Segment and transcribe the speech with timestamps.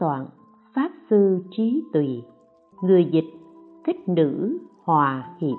[0.00, 0.26] soạn,
[0.74, 2.22] pháp sư trí tùy,
[2.82, 3.30] người dịch,
[3.86, 5.56] thích nữ hòa hiệp.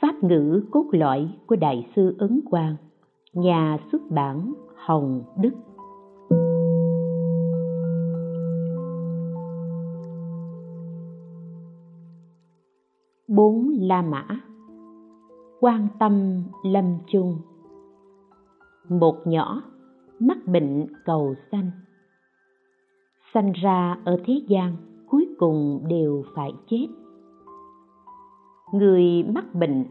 [0.00, 2.76] Pháp ngữ cốt lõi của đại sư ấn quang,
[3.32, 5.50] nhà xuất bản hồng đức.
[13.28, 14.26] Bốn la mã.
[15.60, 17.36] Quan tâm lâm chung.
[18.88, 19.62] Một nhỏ,
[20.18, 21.70] mắc bệnh cầu xanh
[23.38, 24.76] sanh ra ở thế gian,
[25.10, 26.86] cuối cùng đều phải chết.
[28.72, 29.84] Người mắc bệnh,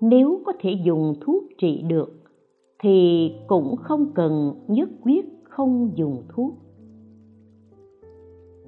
[0.00, 2.12] nếu có thể dùng thuốc trị được,
[2.78, 6.54] thì cũng không cần nhất quyết không dùng thuốc.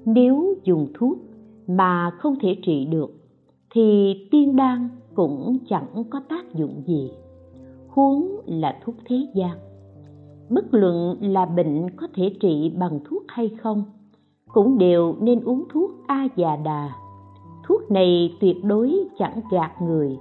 [0.05, 1.17] Nếu dùng thuốc
[1.67, 3.11] mà không thể trị được,
[3.69, 7.11] thì tiên đan cũng chẳng có tác dụng gì.
[7.87, 9.57] Huống là thuốc thế gian.
[10.49, 13.83] Bất luận là bệnh có thể trị bằng thuốc hay không
[14.53, 16.89] cũng đều nên uống thuốc a già đà
[17.69, 20.19] thuốc này tuyệt đối chẳng gạt người.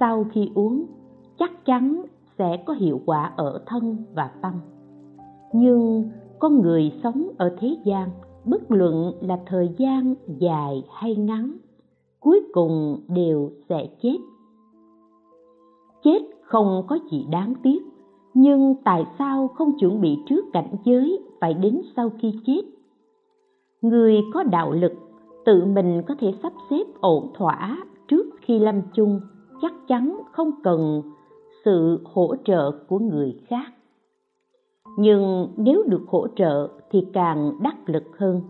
[0.00, 0.84] Sau khi uống,
[1.38, 2.02] chắc chắn
[2.38, 4.52] sẽ có hiệu quả ở thân và tâm.
[5.52, 8.08] Nhưng con người sống ở thế gian,
[8.44, 11.52] bất luận là thời gian dài hay ngắn,
[12.20, 14.18] cuối cùng đều sẽ chết.
[16.04, 17.82] Chết không có gì đáng tiếc,
[18.34, 22.62] nhưng tại sao không chuẩn bị trước cảnh giới phải đến sau khi chết?
[23.82, 24.92] Người có đạo lực,
[25.44, 29.20] tự mình có thể sắp xếp ổn thỏa trước khi lâm chung,
[29.62, 31.02] chắc chắn không cần
[31.64, 33.72] sự hỗ trợ của người khác.
[34.98, 38.40] Nhưng nếu được hỗ trợ thì càng đắc lực hơn.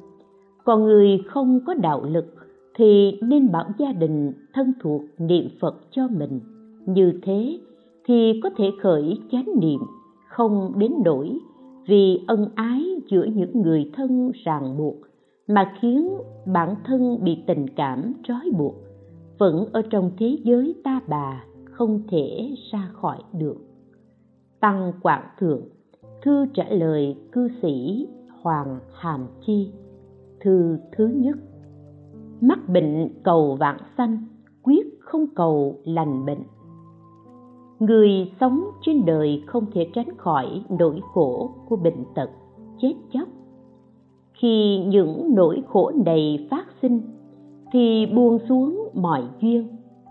[0.65, 2.27] Còn người không có đạo lực
[2.75, 6.41] thì nên bảo gia đình thân thuộc niệm phật cho mình.
[6.87, 7.61] Như thế
[8.05, 9.81] thì có thể khởi chánh niệm,
[10.29, 11.39] không đến nỗi
[11.87, 14.97] vì ân ái giữa những người thân ràng buộc
[15.49, 16.09] mà khiến
[16.47, 18.75] bản thân bị tình cảm trói buộc,
[19.39, 23.57] vẫn ở trong thế giới ta bà không thể ra khỏi được.
[24.61, 25.63] Tăng quảng thượng,
[26.23, 28.07] thư trả lời cư sĩ
[28.43, 29.73] hoàng hàm chi,
[30.41, 31.37] thư thứ nhất.
[32.41, 34.25] Mắc bệnh cầu vạn sanh
[34.63, 36.43] quyết không cầu lành bệnh.
[37.79, 42.31] Người sống trên đời không thể tránh khỏi nỗi khổ của bệnh tật,
[42.81, 43.29] chết chóc
[44.39, 47.01] khi những nỗi khổ này phát sinh,
[47.73, 49.69] thì buông xuống mọi duyên,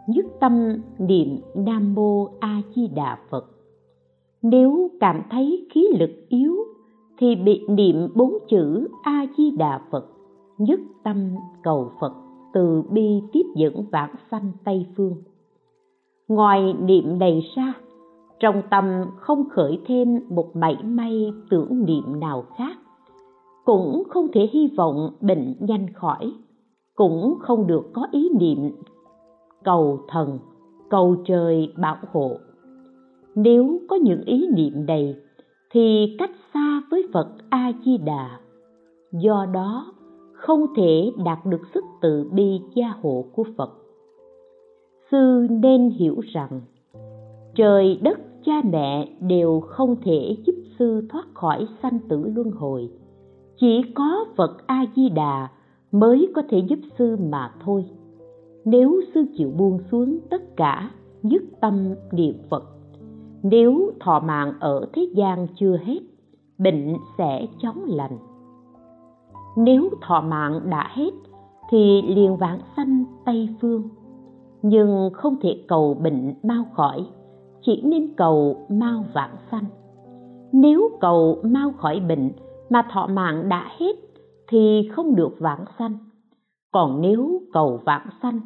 [0.07, 3.45] nhất tâm niệm nam mô a di đà phật.
[4.41, 6.55] Nếu cảm thấy khí lực yếu,
[7.17, 10.05] thì bị niệm bốn chữ a di đà phật,
[10.57, 12.13] nhất tâm cầu phật
[12.53, 15.15] từ bi tiếp dẫn vãng sanh tây phương.
[16.27, 17.73] Ngoài niệm này ra,
[18.39, 18.85] trong tâm
[19.17, 22.77] không khởi thêm một mảy may tưởng niệm nào khác
[23.67, 26.33] cũng không thể hy vọng bệnh nhanh khỏi,
[26.95, 28.71] cũng không được có ý niệm
[29.63, 30.39] cầu thần,
[30.89, 32.37] cầu trời bảo hộ.
[33.35, 35.15] Nếu có những ý niệm này,
[35.71, 38.39] thì cách xa với phật a di đà
[39.11, 39.93] do đó,
[40.33, 43.69] không thể đạt được sức từ bi gia hộ của phật.
[45.11, 46.61] Sư nên hiểu rằng,
[47.55, 52.89] trời đất cha mẹ đều không thể giúp sư thoát khỏi sanh tử luân hồi
[53.59, 55.47] chỉ có phật a di đà
[55.91, 57.85] mới có thể giúp sư mà thôi.
[58.65, 60.91] Nếu sư chịu buông xuống tất cả
[61.23, 62.63] dứt tâm niệm phật.
[63.43, 65.99] Nếu thọ mạng ở thế gian chưa hết,
[66.57, 68.17] bệnh sẽ chóng lành.
[69.57, 71.11] Nếu thọ mạng đã hết,
[71.69, 73.83] thì liền vãng sanh tây phương.
[74.61, 77.05] Nhưng không thể cầu bệnh mau khỏi,
[77.61, 79.65] chỉ nên cầu mau vãng sanh.
[80.51, 82.31] Nếu cầu mau khỏi bệnh
[82.69, 83.95] mà thọ mạng đã hết
[84.47, 85.97] thì không được vãng sanh.
[86.71, 88.39] Còn nếu cầu vãng sanh,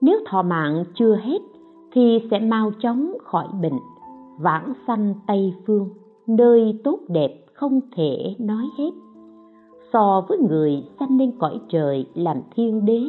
[0.00, 1.38] nếu thọ mạng chưa hết
[1.92, 3.78] thì sẽ mau chóng khỏi bệnh,
[4.40, 5.88] vãng sanh tây phương,
[6.26, 8.90] nơi tốt đẹp không thể nói hết.
[9.92, 13.02] So với người sanh lên cõi trời làm thiên đế,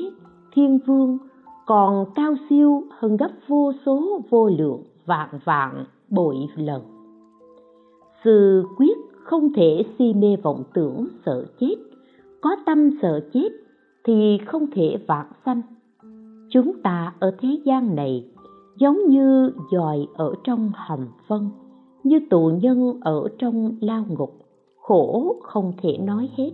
[0.53, 1.17] thiên vương,
[1.65, 6.81] còn cao siêu hơn gấp vô số vô lượng vạn vạn bội lần.
[8.23, 11.75] Sư quyết không thể si mê vọng tưởng sợ chết.
[12.41, 13.49] Có tâm sợ chết
[14.03, 15.61] thì không thể vạn sanh.
[16.49, 18.25] Chúng ta ở thế gian này
[18.77, 21.49] giống như dòi ở trong hầm phân,
[22.03, 24.33] như tù nhân ở trong lao ngục,
[24.79, 26.51] khổ không thể nói hết.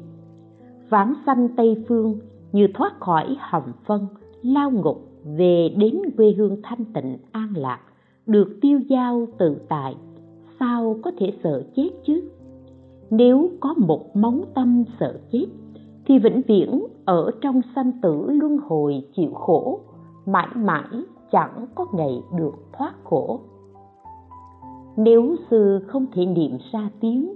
[0.90, 2.20] Vãng sanh tây phương
[2.52, 4.08] như thoát khỏi hầm phân,
[4.42, 7.80] lao ngục về đến quê hương thanh tịnh, an lạc,
[8.26, 9.96] được tiêu giao tự tại,
[10.60, 12.22] sao có thể sợ chết chứ?
[13.12, 15.46] Nếu có một móng tâm sợ chết,
[16.06, 19.80] thì vĩnh viễn ở trong sanh tử luân hồi chịu khổ,
[20.26, 23.40] mãi mãi chẳng có ngày được thoát khổ.
[24.98, 27.34] Nếu sư không thể niệm ra tiếng,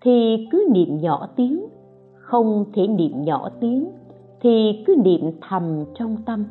[0.00, 1.66] thì cứ niệm nhỏ tiếng,
[2.14, 3.90] không thể niệm nhỏ tiếng,
[4.40, 6.44] thì cứ niệm thầm trong tâm.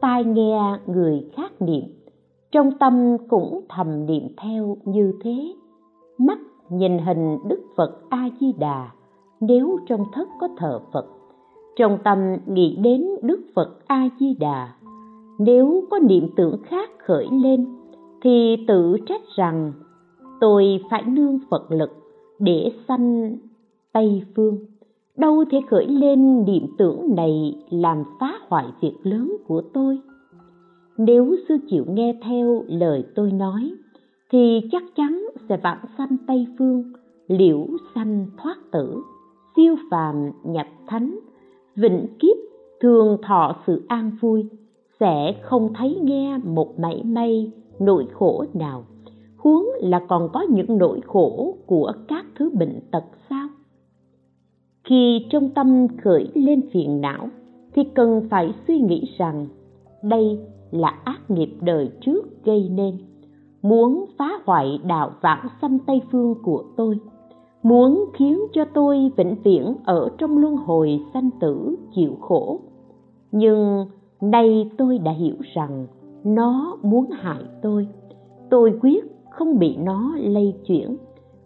[0.00, 1.84] Tai nghe người khác niệm,
[2.52, 5.54] trong tâm cũng thầm niệm theo như thế.
[6.18, 6.38] Mắt
[6.70, 8.90] nhìn hình đức phật a di đà
[9.40, 11.06] nếu trong thất có thờ phật,
[11.76, 14.74] trong tâm nghĩ đến đức phật a di đà
[15.38, 17.66] nếu có niệm tưởng khác khởi lên,
[18.22, 19.72] thì tự trách rằng,
[20.40, 21.90] tôi phải nương phật lực
[22.38, 23.36] để sanh
[23.92, 24.58] tây phương.
[25.16, 29.98] Đâu thể khởi lên niệm tưởng này làm phá hoại việc lớn của tôi?
[30.96, 33.72] Nếu sư chịu nghe theo lời tôi nói
[34.30, 36.92] thì chắc chắn sẽ vãng sanh tây phương,
[37.28, 39.02] liễu sanh thoát tử,
[39.56, 41.18] siêu phàm nhập thánh,
[41.76, 42.36] vĩnh kiếp
[42.80, 44.48] thường thọ sự an vui,
[45.00, 48.84] sẽ không thấy nghe một mảy may nỗi khổ nào.
[49.36, 53.48] Huống là còn có những nỗi khổ của các thứ bệnh tật sao?
[54.84, 57.28] Khi trong tâm khởi lên phiền não,
[57.74, 59.46] thì cần phải suy nghĩ rằng
[60.02, 60.38] đây
[60.70, 62.98] là ác nghiệp đời trước gây nên
[63.64, 66.98] muốn phá hoại đạo vãng sanh tây phương của tôi,
[67.62, 72.60] muốn khiến cho tôi vĩnh viễn ở trong luân hồi sanh tử chịu khổ.
[73.32, 73.86] Nhưng
[74.20, 75.86] nay tôi đã hiểu rằng
[76.24, 77.88] nó muốn hại tôi.
[78.50, 80.96] Tôi quyết không bị nó lây chuyển.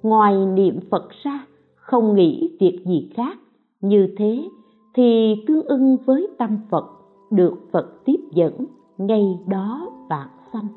[0.03, 3.39] Ngoài niệm phật ra, không nghĩ việc gì khác.
[3.81, 4.49] Như thế
[4.95, 6.85] thì tương ưng với tâm phật,
[7.31, 8.65] được phật tiếp dẫn,
[8.99, 10.69] ngay đó vạn sanh.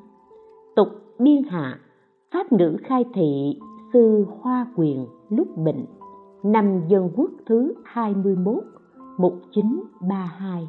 [0.76, 0.88] Tục
[1.24, 1.80] biên hạ,
[2.34, 3.60] pháp ngữ khai thị,
[3.94, 5.86] sư hoa quyền, lúc bệnh
[6.44, 8.64] năm dân quốc thứ 21
[9.18, 10.68] 1932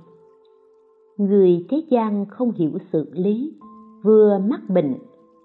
[1.16, 3.52] Người thế gian không hiểu sự lý,
[4.02, 4.94] vừa mắc bệnh,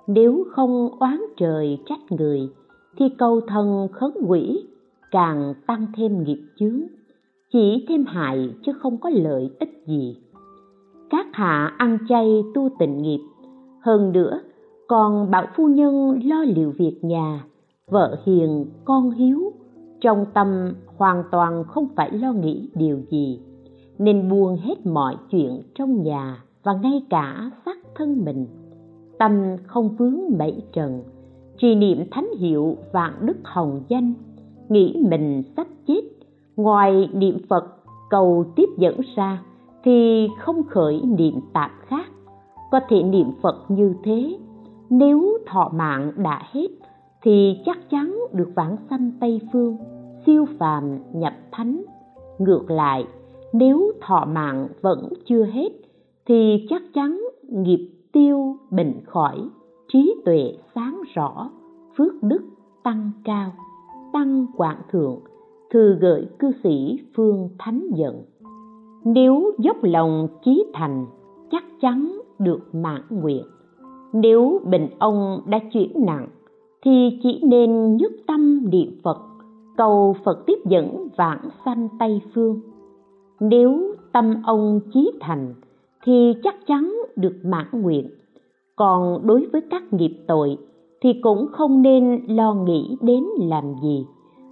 [0.07, 2.49] nếu không oán trời trách người,
[2.97, 4.67] thì cầu thần khấn quỷ,
[5.11, 6.81] càng tăng thêm nghiệp chướng,
[7.53, 10.17] chỉ thêm hại chứ không có lợi ích gì.
[11.09, 13.21] Các hạ ăn chay tu tịnh nghiệp,
[13.81, 14.41] hơn nữa
[14.87, 17.45] còn bảo phu nhân lo liệu việc nhà,
[17.87, 19.51] vợ hiền, con hiếu,
[20.01, 23.39] trong tâm hoàn toàn không phải lo nghĩ điều gì,
[23.97, 28.47] nên buông hết mọi chuyện trong nhà và ngay cả xác thân mình.
[29.19, 31.03] Tâm không vướng bẫy trần,
[31.57, 34.13] trì niệm thánh hiệu vạn đức hồng danh,
[34.69, 36.01] nghĩ mình sắp chết,
[36.55, 37.65] ngoài niệm phật
[38.09, 39.43] cầu tiếp dẫn ra
[39.83, 42.11] thì không khởi niệm tạp khác.
[42.71, 44.37] Có thể niệm phật như thế
[44.89, 46.67] nếu thọ mạng đã hết,
[47.23, 49.77] thì chắc chắn được vãng sanh tây phương,
[50.25, 51.83] siêu phàm nhập thánh.
[52.37, 53.05] Ngược lại,
[53.53, 55.69] nếu thọ mạng vẫn chưa hết,
[56.25, 59.49] thì chắc chắn nghiệp tiêu bệnh khỏi,
[59.87, 61.49] trí tuệ sáng rõ,
[61.97, 62.41] phước đức
[62.83, 63.51] tăng cao.
[64.13, 65.19] Tăng quảng thượng,
[65.69, 68.23] thư gửi cư sĩ phương thánh giận
[69.13, 71.05] nếu dốc lòng chí thành,
[71.51, 73.43] chắc chắn được mãn nguyện
[74.13, 76.27] nếu bệnh ông đã chuyển nặng,
[76.85, 79.17] thì chỉ nên nhất tâm niệm phật,
[79.77, 82.59] cầu phật tiếp dẫn vãng sanh tây phương.
[83.39, 85.53] Nếu tâm ông chí thành,
[86.03, 88.09] thì chắc chắn được mãn nguyện.
[88.75, 90.57] Còn đối với các nghiệp tội,
[91.01, 94.05] thì cũng không nên lo nghĩ đến làm gì.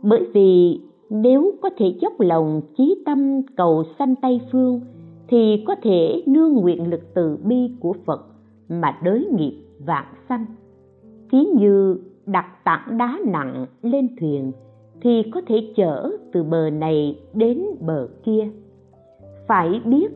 [0.03, 4.81] Bởi vì nếu có thể dốc lòng chí tâm cầu sanh tây phương,
[5.27, 8.25] thì có thể nương nguyện lực từ bi của phật
[8.69, 10.45] mà đới nghiệp vạn sanh.
[11.31, 14.51] Thí như đặt tảng đá nặng lên thuyền
[15.01, 18.49] thì có thể chở từ bờ này đến bờ kia.
[19.47, 20.07] Phải biết,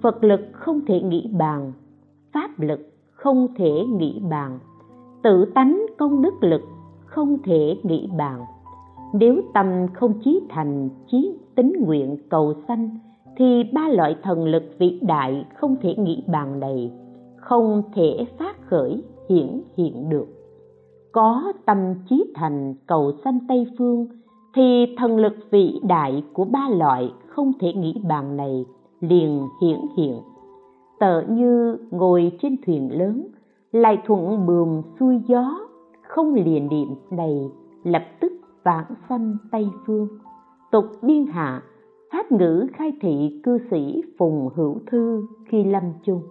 [0.00, 1.72] phật lực không thể nghĩ bàn,
[2.32, 2.80] pháp lực
[3.10, 4.58] không thể nghĩ bàn,
[5.22, 6.62] tự tánh công đức lực
[7.04, 8.44] không thể nghĩ bàn.
[9.14, 12.98] Nếu tâm không chí thành, chí tính nguyện cầu sanh,
[13.36, 16.90] thì ba loại thần lực vĩ đại không thể nghĩ bàn này
[17.42, 20.26] không thể phát khởi hiển hiện được.
[21.12, 24.06] Có tâm chí thành cầu sanh tây phương,
[24.54, 28.64] thì thần lực vĩ đại của ba loại không thể nghĩ bàn này
[29.00, 30.20] liền hiển hiện.
[31.00, 33.26] Tợ như ngồi trên thuyền lớn,
[33.72, 35.58] lại thuận buồm xuôi gió,
[36.02, 37.50] không liền niệm đầy
[37.84, 38.32] lập tức
[38.64, 40.08] vãng sanh tây phương.
[40.70, 41.62] Tục biên hạ,
[42.12, 46.22] pháp ngữ khai thị cư sĩ phùng hữu thư khi lâm chung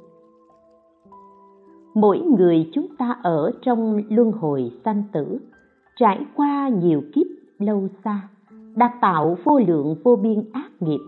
[1.93, 5.39] mỗi người chúng ta ở trong luân hồi sanh tử,
[5.95, 7.27] trải qua nhiều kiếp
[7.59, 8.29] lâu xa,
[8.75, 10.99] đã tạo vô lượng vô biên ác nghiệp.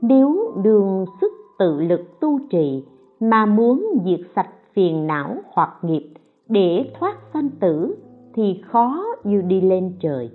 [0.00, 2.84] Nếu đường sức tự lực tu trì
[3.20, 6.14] mà muốn diệt sạch phiền não hoặc nghiệp
[6.48, 7.94] để thoát sanh tử
[8.34, 10.30] thì khó như đi lên trời.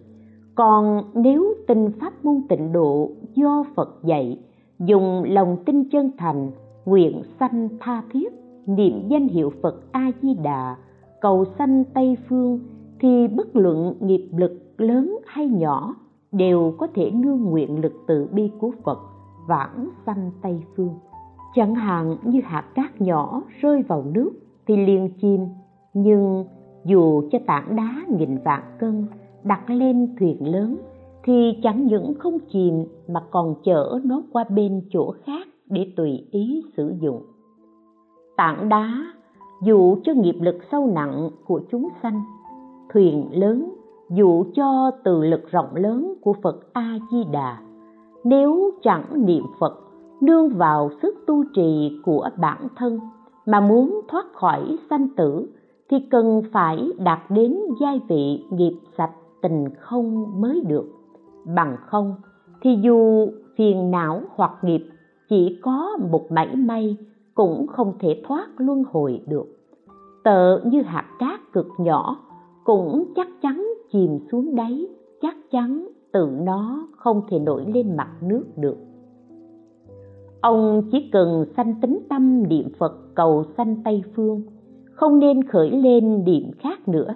[0.56, 4.40] Còn nếu tin pháp môn tịnh độ do phật dạy,
[4.80, 6.52] dùng lòng tin chân thành,
[6.86, 8.34] nguyện sanh tha thiết
[8.68, 10.76] niệm danh hiệu phật a di đà
[11.22, 12.60] cầu sanh tây phương,
[13.00, 15.96] thì bất luận nghiệp lực lớn hay nhỏ
[16.32, 19.00] đều có thể nương nguyện lực từ bi của phật
[19.48, 20.94] vãng sanh tây phương.
[21.56, 24.32] Chẳng hạn như hạt cát nhỏ rơi vào nước
[24.68, 25.42] thì liền chìm,
[25.94, 26.46] nhưng
[26.86, 29.06] dù cho tảng đá nghìn vạn cân
[29.44, 30.78] đặt lên thuyền lớn
[31.24, 36.28] thì chẳng những không chìm mà còn chở nó qua bên chỗ khác để tùy
[36.32, 37.22] ý sử dụng
[38.38, 39.06] tảng đá
[39.62, 42.22] dụ cho nghiệp lực sâu nặng của chúng sanh.
[42.94, 43.74] Thuyền lớn
[44.10, 47.58] dụ cho từ lực rộng lớn của phật a di đà
[48.24, 49.80] nếu chẳng niệm phật,
[50.22, 53.00] nương vào sức tu trì của bản thân
[53.46, 55.50] mà muốn thoát khỏi sanh tử,
[55.90, 60.86] thì cần phải đạt đến giai vị nghiệp sạch tình không mới được.
[61.56, 62.16] Bằng không,
[62.62, 63.28] thì dù
[63.58, 64.90] phiền não hoặc nghiệp,
[65.30, 66.98] chỉ có một mảy may
[67.38, 69.46] cũng không thể thoát luân hồi được.
[70.24, 72.18] Tợ như hạt cát cực nhỏ,
[72.64, 74.88] cũng chắc chắn chìm xuống đáy,
[75.22, 78.78] chắc chắn tự nó không thể nổi lên mặt nước được.
[80.42, 84.42] Ông chỉ cần sanh tính tâm niệm phật cầu sanh tây phương,
[84.92, 87.16] không nên khởi lên niệm khác nữa.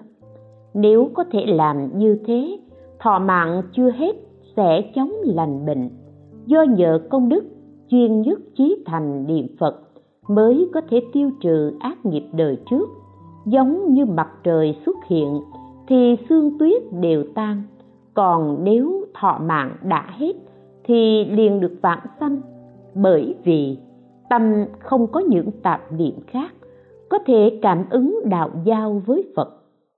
[0.74, 2.60] Nếu có thể làm như thế,
[3.00, 4.16] thọ mạng chưa hết
[4.56, 5.90] sẽ chống lành bệnh.
[6.46, 7.44] Do nhờ công đức
[7.88, 9.91] chuyên nhất trí thành niệm phật
[10.36, 12.90] mới có thể tiêu trừ ác nghiệp đời trước.
[13.46, 15.42] Giống như mặt trời xuất hiện,
[15.88, 17.64] thì xương tuyết đều tan.
[18.14, 20.34] Còn nếu thọ mạng đã hết,
[20.84, 22.42] thì liền được vãng sanh.
[22.96, 23.78] Bởi vì,
[24.30, 26.54] tâm không có những tạp niệm khác,
[27.10, 29.50] có thể cảm ứng đạo giao với phật,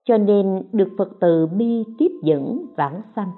[0.06, 3.32] cho nên được phật từ bi tiếp dẫn vãng sanh.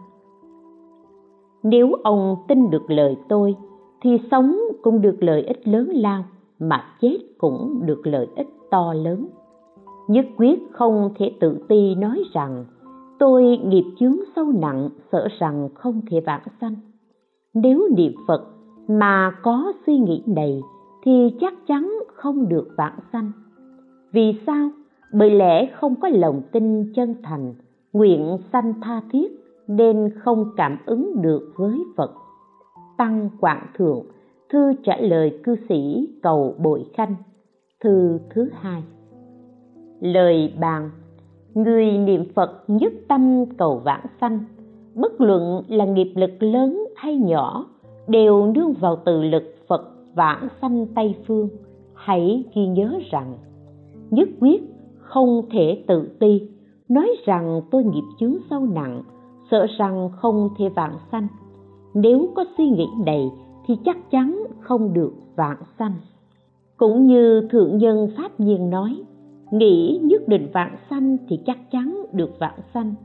[1.64, 3.56] Nếu ông tin được lời tôi,
[4.02, 6.24] thì sống cũng được lợi ích lớn lao
[6.60, 9.28] mà chết cũng được lợi ích to lớn.
[10.08, 12.66] Nhất quyết không thể tự ti nói rằng,
[13.20, 16.76] tôi nghiệp chướng sâu nặng, sợ rằng không thể vãng sanh.
[17.54, 18.46] Nếu niệm phật
[18.88, 20.62] mà có suy nghĩ này,
[21.04, 23.32] thì chắc chắn không được vãng sanh.
[24.12, 24.70] Vì sao?
[25.14, 27.54] Bởi lẽ không có lòng tin chân thành,
[27.94, 29.28] nguyện sanh tha thiết
[29.68, 32.12] nên không cảm ứng được với phật.
[32.98, 34.06] Tăng quảng thượng
[34.50, 37.16] thư trả lời cư sĩ cầu bội khanh.
[37.84, 38.84] Thư thứ hai.
[40.00, 40.90] Lời bàn,
[41.54, 44.40] người niệm phật nhất tâm cầu vãng sanh.
[44.96, 47.66] Bất luận là nghiệp lực lớn hay nhỏ,
[48.08, 51.50] đều nương vào từ lực phật vãng sanh tây phương.
[51.94, 53.38] Hãy ghi nhớ rằng,
[54.10, 54.62] nhất quyết
[54.98, 56.50] không thể tự ti.
[56.90, 59.04] Nói rằng tôi nghiệp chướng sâu nặng,
[59.52, 61.28] sợ rằng không thể vãng sanh.
[61.94, 63.32] Nếu có suy nghĩ này
[63.66, 65.94] thì chắc chắn không được vãng sanh.
[66.78, 69.04] Cũng như thượng nhân pháp nhiên nói,
[69.52, 72.96] nghĩ nhất định vãng sanh thì chắc chắn được vãng sanh.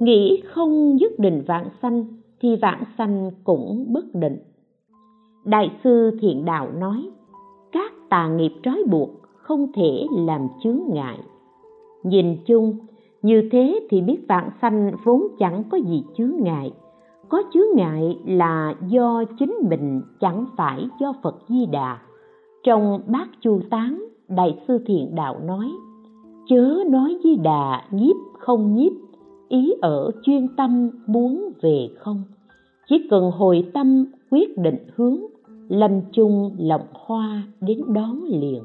[0.00, 2.04] Nghĩ không nhất định vãng sanh
[2.40, 4.36] thì vãng sanh cũng bất định.
[5.44, 7.10] Đại sư thiện đạo nói,
[7.72, 11.18] các tà nghiệp trói buộc không thể làm chướng ngại.
[12.02, 12.76] Nhìn chung,
[13.22, 16.72] như thế thì biết vãng sanh vốn chẳng có gì chướng ngại
[17.28, 21.98] có chướng ngại là do chính mình chẳng phải do phật di đà.
[22.64, 25.70] Trong bát chu tán, đại sư thiện đạo nói,
[26.48, 28.92] chớ nói di đà nhiếp không nhiếp,
[29.48, 32.22] ý ở chuyên tâm muốn về không.
[32.88, 35.20] Chỉ cần hồi tâm quyết định hướng
[35.68, 38.62] lâm chung lộng hoa đến đón liền.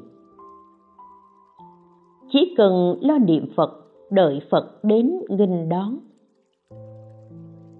[2.32, 3.70] Chỉ cần lo niệm phật,
[4.10, 5.98] đợi phật đến nghinh đón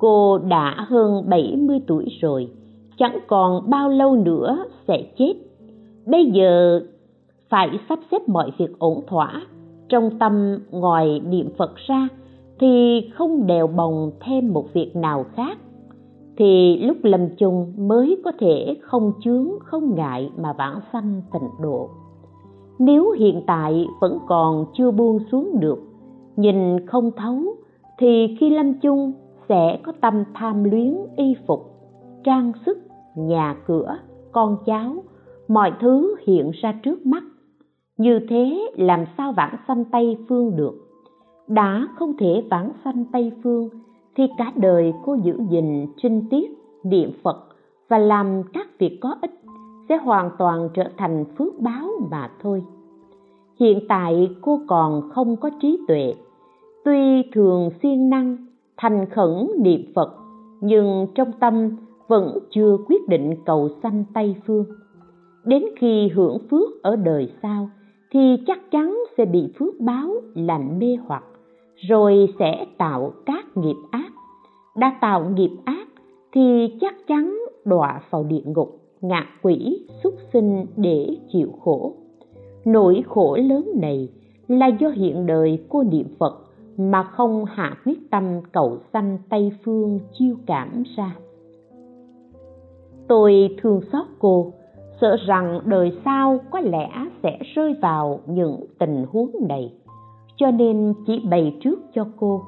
[0.01, 2.49] cô đã hơn 70 tuổi rồi.
[2.99, 5.35] Chẳng còn bao lâu nữa sẽ chết.
[6.07, 6.81] Bây giờ
[7.49, 9.43] phải sắp xếp mọi việc ổn thỏa.
[9.89, 12.09] Trong tâm ngoài niệm phật ra
[12.61, 15.59] thì không đèo bồng thêm một việc nào khác.
[16.37, 21.51] Thì lúc lâm chung mới có thể không chướng, không ngại mà vãng sanh tịnh
[21.63, 21.91] độ.
[22.79, 25.79] Nếu hiện tại vẫn còn chưa buông xuống được,
[26.37, 27.43] nhìn không thấu,
[27.99, 29.13] thì khi lâm chung
[29.51, 31.61] sẽ có tâm tham luyến, y phục,
[32.25, 32.79] trang sức,
[33.17, 33.99] nhà cửa,
[34.33, 34.95] con cháu,
[35.49, 37.23] mọi thứ hiện ra trước mắt.
[37.97, 40.75] Như thế làm sao vãng sanh tây phương được?
[41.49, 43.69] Đã không thể vãng sanh tây phương
[44.17, 46.51] thì cả đời cô giữ gìn trinh tiết,
[46.85, 47.37] niệm phật
[47.89, 49.41] và làm các việc có ích
[49.89, 52.63] sẽ hoàn toàn trở thành phước báo mà thôi.
[53.61, 56.15] Hiện tại cô còn không có trí tuệ,
[56.85, 58.37] tuy thường siêng năng
[58.81, 60.15] thành khẩn niệm phật,
[60.61, 61.77] nhưng trong tâm
[62.09, 64.65] vẫn chưa quyết định cầu sanh tây phương.
[65.45, 67.71] Đến khi hưởng phước ở đời sau,
[68.11, 71.25] thì chắc chắn sẽ bị phước báo làm mê hoặc,
[71.77, 74.13] rồi sẽ tạo các nghiệp ác.
[74.77, 75.89] Đã tạo nghiệp ác,
[76.33, 81.95] thì chắc chắn đọa vào địa ngục, ngạ quỷ, súc sinh để chịu khổ.
[82.65, 84.09] Nỗi khổ lớn này
[84.49, 86.50] là do hiện đời cô niệm phật
[86.81, 91.17] mà không hạ quyết tâm cầu sanh tây phương chiêu cảm ra.
[93.09, 94.53] Tôi thương xót cô,
[95.01, 96.89] sợ rằng đời sau có lẽ
[97.23, 99.73] sẽ rơi vào những tình huống này,
[100.37, 102.43] cho nên chỉ bày trước cho cô.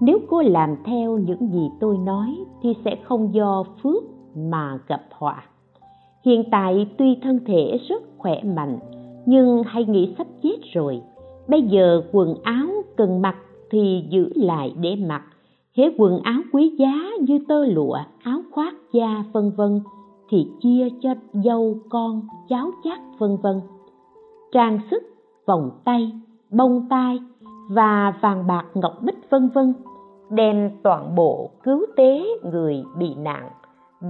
[0.00, 4.02] Nếu cô làm theo những gì tôi nói thì sẽ không do phước
[4.36, 5.44] mà gặp họa.
[6.24, 8.78] Hiện tại tuy thân thể rất khỏe mạnh,
[9.26, 11.02] nhưng hay nghĩ sắp chết rồi.
[11.48, 13.36] Bây giờ quần áo, cần mặc
[13.70, 15.22] thì giữ lại để mặc.
[15.76, 19.80] Hễ quần áo quý giá như tơ lụa, áo khoác da vân vân,
[20.28, 23.60] thì chia cho dâu con, cháu chắc vân vân.
[24.52, 25.02] Trang sức,
[25.46, 26.12] vòng tay,
[26.50, 27.18] bông tai
[27.70, 29.74] và vàng bạc ngọc bích vân vân
[30.30, 33.50] đem toàn bộ cứu tế người bị nạn.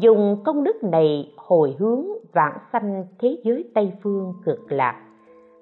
[0.00, 5.02] Dùng công đức này hồi hướng vãng sanh thế giới tây phương cực lạc.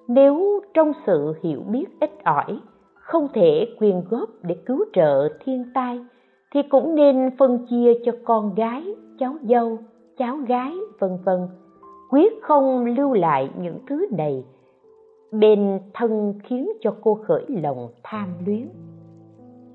[0.08, 2.60] Nếu trong sự hiểu biết ít ỏi
[3.08, 6.00] không thể quyên góp để cứu trợ thiên tai,
[6.54, 8.84] thì cũng nên phân chia cho con gái,
[9.18, 9.78] cháu dâu,
[10.18, 11.48] cháu gái, vân vân.
[12.10, 14.44] Quyết không lưu lại những thứ này
[15.32, 18.68] bên thân khiến cho cô khởi lòng tham luyến.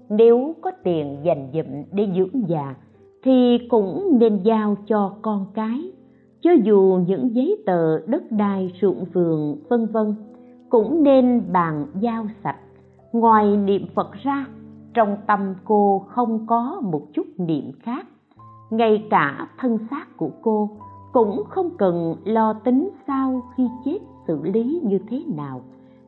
[0.09, 2.75] Nếu có tiền dành dụm để dưỡng già,
[3.23, 5.91] thì cũng nên giao cho con cái.
[6.41, 10.15] Cho dù những giấy tờ đất đai ruộng vườn, vân vân,
[10.69, 12.57] cũng nên bàn giao sạch
[13.13, 14.45] ngoài niệm phật ra,
[14.93, 18.07] trong tâm cô không có một chút niệm khác.
[18.69, 20.69] Ngay cả thân xác của cô
[21.13, 25.61] cũng không cần lo tính sau khi chết xử lý như thế nào.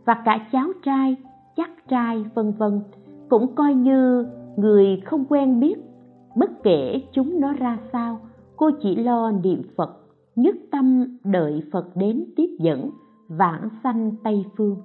[0.05, 1.15] Và cả cháu trai,
[1.55, 2.81] chắc trai, vân vân
[3.29, 5.75] cũng coi như người không quen biết
[6.35, 8.19] bất kể chúng nó ra sao.
[8.55, 9.97] Cô chỉ lo niệm phật,
[10.35, 12.89] nhất tâm đợi phật đến tiếp dẫn,
[13.27, 14.77] vãng sanh tây phương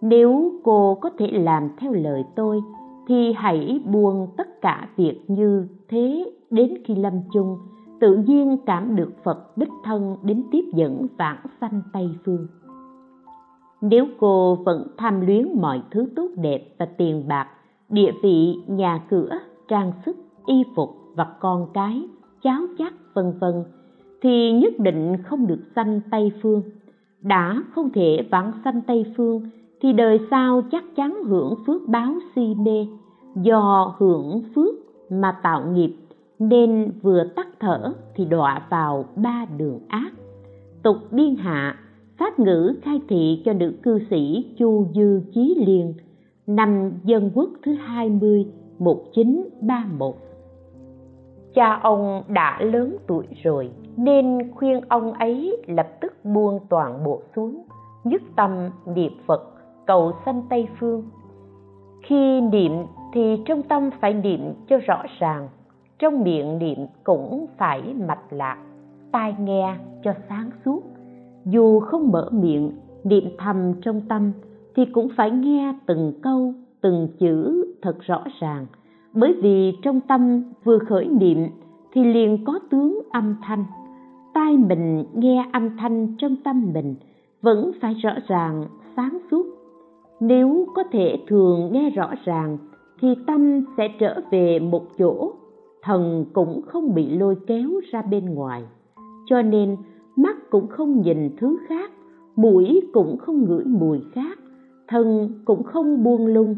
[0.00, 2.60] nếu cô có thể làm theo lời tôi,
[3.08, 7.58] thì hãy buông tất cả việc như thế đến khi lâm chung,
[8.00, 12.46] tự nhiên cảm được phật đích thân đến tiếp dẫn vãng sanh tây phương.
[13.80, 17.48] Nếu cô vẫn tham luyến mọi thứ tốt đẹp và tiền bạc,
[17.88, 22.08] địa vị, nhà cửa, trang sức, y phục và con cái
[22.42, 23.64] cháu chắc vân vân,
[24.22, 26.62] thì nhất định không được sanh tây phương.
[27.22, 29.40] Đã không thể vãng sanh tây phương
[29.86, 32.86] thì đời sau chắc chắn hưởng phước báo si mê.
[33.34, 34.74] Do hưởng phước
[35.10, 35.96] mà tạo nghiệp,
[36.38, 40.10] nên vừa tắt thở thì đọa vào ba đường ác.
[40.82, 41.76] Tục biên hạ,
[42.18, 45.94] pháp ngữ khai thị cho nữ cư sĩ chu dư chí liên,
[46.46, 48.46] năm dân quốc thứ 20
[48.78, 50.14] 1931
[51.54, 57.22] cha ông đã lớn tuổi rồi, nên khuyên ông ấy lập tức buông toàn bộ
[57.36, 57.62] xuống,
[58.04, 59.55] nhất tâm niệm phật
[59.86, 61.02] cầu sanh tây phương.
[62.02, 62.72] Khi niệm
[63.12, 65.48] thì trong tâm phải niệm cho rõ ràng,
[65.98, 68.58] trong miệng niệm cũng phải mạch lạc,
[69.12, 70.82] tai nghe cho sáng suốt.
[71.44, 72.72] Dù không mở miệng,
[73.04, 74.32] niệm thầm trong tâm
[74.76, 78.66] thì cũng phải nghe từng câu, từng chữ thật rõ ràng.
[79.12, 81.46] Bởi vì trong tâm vừa khởi niệm
[81.92, 83.64] thì liền có tướng âm thanh.
[84.34, 86.94] Tai mình nghe âm thanh trong tâm mình
[87.42, 88.64] vẫn phải rõ ràng,
[88.96, 89.55] sáng suốt
[90.20, 92.58] nếu có thể thường nghe rõ ràng,
[93.00, 95.32] thì tâm sẽ trở về một chỗ.
[95.82, 98.64] Thần cũng không bị lôi kéo ra bên ngoài.
[99.26, 99.76] Cho nên,
[100.16, 101.90] mắt cũng không nhìn thứ khác,
[102.36, 104.38] mũi cũng không ngửi mùi khác,
[104.88, 106.54] thân cũng không buông lung.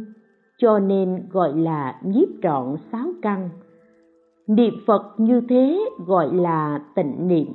[0.59, 3.51] Cho nên gọi là nhiếp trọn sáu căn.
[4.47, 7.47] Niệm phật như thế gọi là tịnh niệm.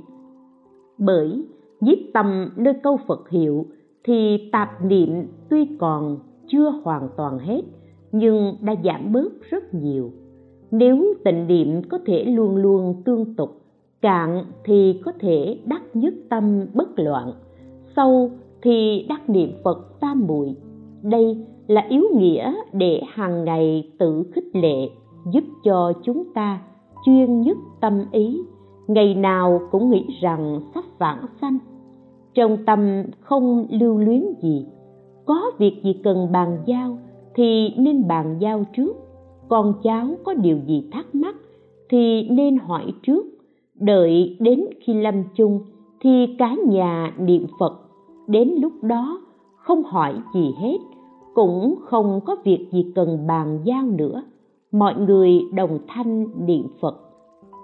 [0.98, 1.46] Bởi
[1.82, 3.66] nhiếp tâm nơi câu phật hiệu
[4.04, 7.62] thì tạp niệm tuy còn chưa hoàn toàn hết,
[8.12, 10.12] nhưng đã giảm bớt rất nhiều.
[10.72, 13.62] Nếu tịnh niệm có thể luôn luôn tương tục,
[14.02, 17.34] cạn thì có thể đắc nhất tâm bất loạn,
[17.96, 20.56] sâu thì đắc niệm phật tam muội
[21.04, 21.38] đây
[21.68, 24.90] là yếu nghĩa để hàng ngày tự khích lệ,
[25.32, 26.62] giúp cho chúng ta
[27.06, 28.42] chuyên nhất tâm ý.
[28.88, 31.58] Ngày nào cũng nghĩ rằng sắp vãng sanh
[32.34, 34.66] trong tâm không lưu luyến gì.
[35.26, 36.98] Có việc gì cần bàn giao
[37.36, 38.96] thì nên bàn giao trước.
[39.50, 41.36] Con cháu có điều gì thắc mắc
[41.90, 43.26] thì nên hỏi trước.
[43.80, 45.60] Đợi đến khi lâm chung
[46.02, 47.74] thì cả nhà niệm phật.
[48.28, 49.22] Đến lúc đó
[49.56, 50.78] không hỏi gì hết,
[51.34, 54.24] cũng không có việc gì cần bàn giao nữa.
[54.72, 56.96] Mọi người đồng thanh niệm phật.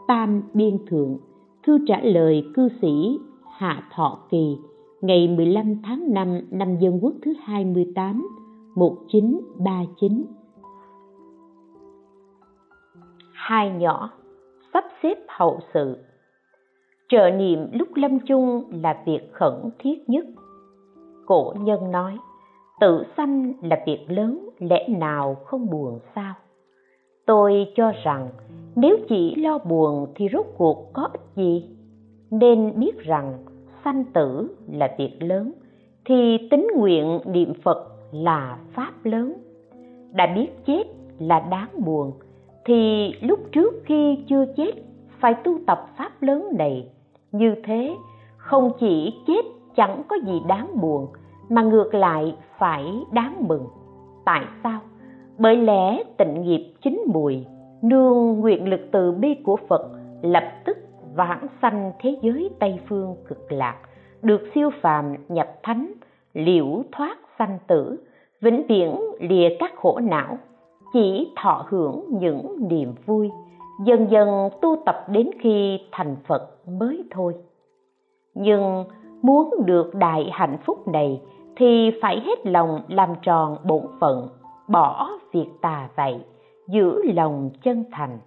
[0.07, 1.17] Tam biên thượng,
[1.63, 3.19] thư trả lời cư sĩ
[3.59, 4.57] hạ thọ kỳ
[5.01, 8.27] ngày 15 tháng 5 năm Dân Quốc thứ 28,
[8.75, 10.25] 1939.
[13.33, 14.09] Hai nhỏ,
[14.73, 15.97] sắp xếp hậu sự
[17.09, 20.25] Trợ niệm lúc lâm chung là việc khẩn thiết nhất.
[21.25, 22.17] Cổ nhân nói,
[22.79, 26.33] tự sanh là việc lớn, lẽ nào không buồn sao?
[27.25, 28.29] Tôi cho rằng
[28.75, 31.69] nếu chỉ lo buồn thì rốt cuộc có ích gì?
[32.31, 33.37] Nên biết rằng
[33.85, 35.51] sanh tử là việc lớn,
[36.05, 39.33] thì tính nguyện niệm phật là pháp lớn.
[40.11, 40.83] Đã biết chết
[41.19, 42.11] là đáng buồn,
[42.65, 44.71] thì lúc trước khi chưa chết
[45.19, 46.89] phải tu tập pháp lớn này.
[47.31, 47.95] Như thế,
[48.37, 51.07] không chỉ chết chẳng có gì đáng buồn,
[51.49, 53.67] mà ngược lại phải đáng mừng.
[54.25, 54.79] Tại sao?
[55.37, 57.45] Bởi lẽ tịnh nghiệp chính mùi,
[57.81, 59.89] nương nguyện lực từ bi của phật
[60.21, 60.77] lập tức
[61.19, 63.75] vãng sanh thế giới tây phương cực lạc,
[64.21, 65.91] được siêu phàm nhập thánh,
[66.33, 68.03] liễu thoát sanh tử,
[68.41, 70.37] vĩnh viễn lìa các khổ não,
[70.93, 73.29] chỉ thọ hưởng những niềm vui,
[73.85, 77.33] dần dần tu tập đến khi thành phật mới thôi.
[78.33, 78.85] Nhưng
[79.21, 81.21] muốn được đại hạnh phúc này
[81.55, 84.27] thì phải hết lòng làm tròn bổn phận,
[84.67, 86.15] bỏ việc tà vậy
[86.67, 88.19] giữ lòng chân thành,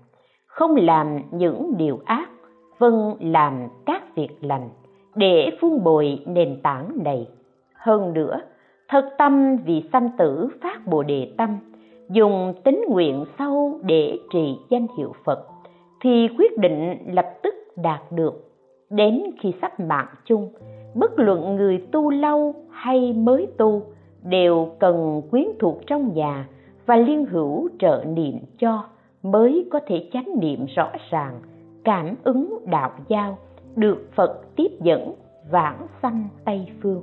[0.47, 2.29] không làm những điều ác
[2.79, 4.69] vâng làm các việc lành
[5.15, 7.29] để phun bồi nền tảng này.
[7.75, 8.41] Hơn nữa,
[8.89, 11.59] thật tâm vì sanh tử phát bồ đề tâm,
[12.11, 15.47] dùng tính nguyện sâu để trì danh hiệu phật,
[16.01, 18.49] thì quyết định lập tức đạt được.
[18.91, 20.53] Đến khi sắp mạng chung,
[20.95, 23.83] bất luận người tu lâu hay mới tu
[24.23, 26.49] đều cần quyến thuộc trong nhà
[26.87, 28.85] và liên hữu trợ niệm cho
[29.23, 31.41] mới có thể chánh niệm rõ ràng
[31.85, 33.39] cảm ứng đạo giao,
[33.77, 35.15] được phật tiếp dẫn,
[35.51, 37.03] vãng sanh tây phương.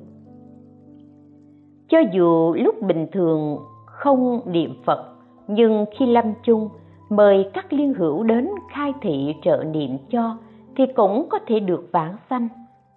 [1.88, 5.06] Cho dù lúc bình thường không niệm phật,
[5.48, 6.70] nhưng khi lâm chung,
[7.10, 10.38] mời các liên hữu đến khai thị trợ niệm cho,
[10.76, 12.48] thì cũng có thể được vãng sanh.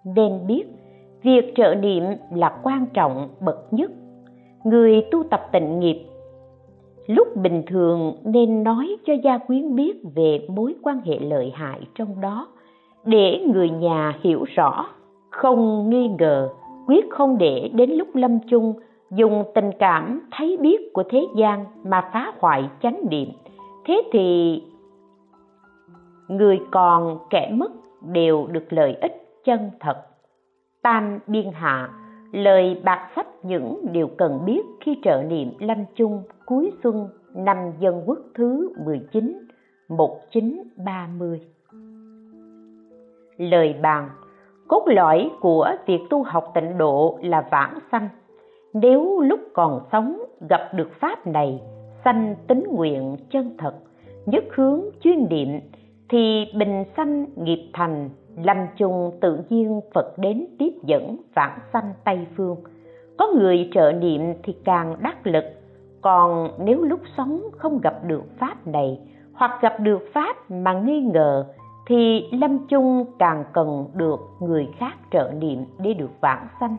[0.03, 0.63] Nên biết,
[1.21, 2.03] việc trợ niệm
[2.35, 3.91] là quan trọng bậc nhất.
[4.63, 6.05] Người tu tập tịnh nghiệp
[7.07, 11.81] lúc bình thường nên nói cho gia quyến biết về mối quan hệ lợi hại
[11.95, 12.47] trong đó,
[13.05, 14.85] để người nhà hiểu rõ,
[15.29, 16.49] không nghi ngờ,
[16.87, 18.73] quyết không để đến lúc lâm chung,
[19.11, 23.29] dùng tình cảm thấy biết của thế gian mà phá hoại chánh niệm.
[23.85, 24.61] Thế thì
[26.27, 29.97] người còn kẻ mất đều được lợi ích chân thật.
[30.81, 31.89] Tam biên hạ
[32.33, 37.57] lời bạc sách những điều cần biết khi trợ niệm lâm chung cuối xuân năm
[37.79, 39.39] dân quốc thứ 19
[39.89, 41.39] 1930
[43.37, 44.09] lời bàn,
[44.67, 48.09] cốt lõi của việc tu học tịnh độ là vãng sanh.
[48.73, 51.61] Nếu lúc còn sống gặp được pháp này,
[52.05, 53.73] sanh tính nguyện chân thật,
[54.25, 55.59] nhất hướng chuyên niệm,
[56.09, 61.93] thì bình sanh nghiệp thành lâm chung tự nhiên phật đến tiếp dẫn vãng sanh
[62.03, 62.55] tây phương.
[63.17, 65.43] Có người trợ niệm thì càng đắc lực.
[66.01, 68.99] Còn nếu lúc sống không gặp được pháp này,
[69.33, 71.45] hoặc gặp được pháp mà nghi ngờ,
[71.87, 76.77] thì lâm chung càng cần được người khác trợ niệm để được vãng sanh.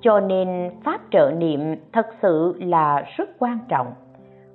[0.00, 1.60] Cho nên pháp trợ niệm
[1.92, 3.86] thật sự là rất quan trọng.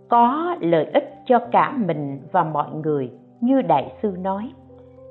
[0.10, 3.12] Có lợi ích cho cả mình và mọi người,
[3.42, 4.52] như đại sư nói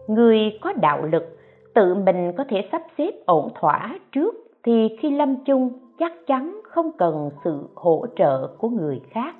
[0.06, 1.38] người có đạo lực,
[1.74, 6.60] tự mình có thể sắp xếp ổn thỏa trước thì khi lâm chung chắc chắn
[6.64, 9.34] không cần sự hỗ trợ của người khác.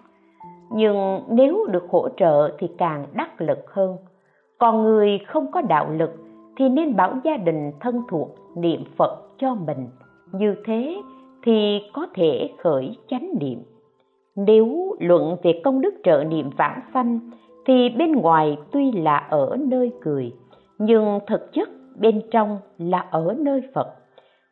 [0.71, 3.97] Nhưng nếu được hỗ trợ thì càng đắc lực hơn.
[4.59, 6.11] Còn người không có đạo lực
[6.57, 9.89] thì nên bảo gia đình thân thuộc niệm phật cho mình.
[10.33, 10.97] Như thế
[11.43, 13.59] thì có thể khởi chánh niệm.
[14.37, 17.31] Nếu luận về công đức trợ niệm vãng sanh
[17.67, 20.33] thì bên ngoài tuy là ở nơi cười
[20.85, 23.95] nhưng thực chất bên trong là ở nơi phật.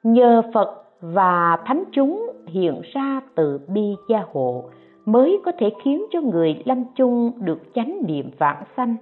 [0.02, 4.64] Nhờ phật và thánh chúng hiện ra từ bi gia hộ
[5.04, 8.96] mới có thể khiến cho người lâm chung được chánh niệm vãng sanh.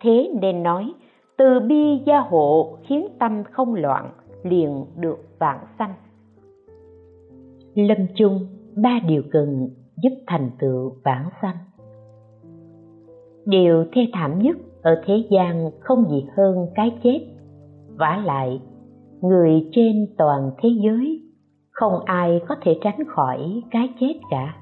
[0.00, 0.92] Thế nên nói,
[1.36, 4.10] từ bi gia hộ khiến tâm không loạn,
[4.42, 5.94] liền được vãng sanh.
[7.74, 9.68] Lâm chung, ba điều cần
[10.02, 11.56] giúp thành tựu vãng sanh.
[13.46, 17.20] Điều thê thảm nhất ở thế gian không gì hơn cái chết.
[17.96, 18.60] Vả lại,
[19.20, 21.22] người trên toàn thế giới,
[21.70, 24.56] không ai có thể tránh khỏi cái chết cả.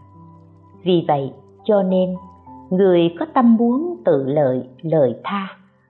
[0.85, 1.33] Vì vậy,
[1.65, 2.15] cho nên,
[2.71, 5.49] người có tâm muốn tự lợi lời tha,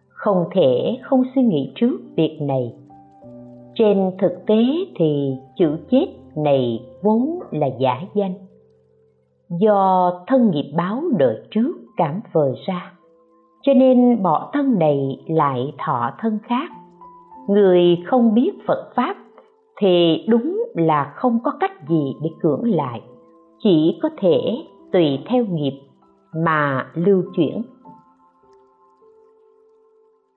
[0.08, 2.74] không thể không suy nghĩ trước việc này.
[3.74, 4.64] Trên thực tế
[4.98, 8.34] thì chữ chết này vốn là giả danh.
[9.60, 12.95] Do thân nghiệp báo đời trước cảm vời ra
[13.66, 16.70] cho nên bỏ thân này lại thọ thân khác.
[17.48, 19.16] Người không biết phật pháp
[19.80, 23.02] thì đúng là không có cách gì để cưỡng lại.
[23.58, 24.40] Chỉ có thể
[24.92, 25.80] tùy theo nghiệp
[26.44, 27.62] mà lưu chuyển.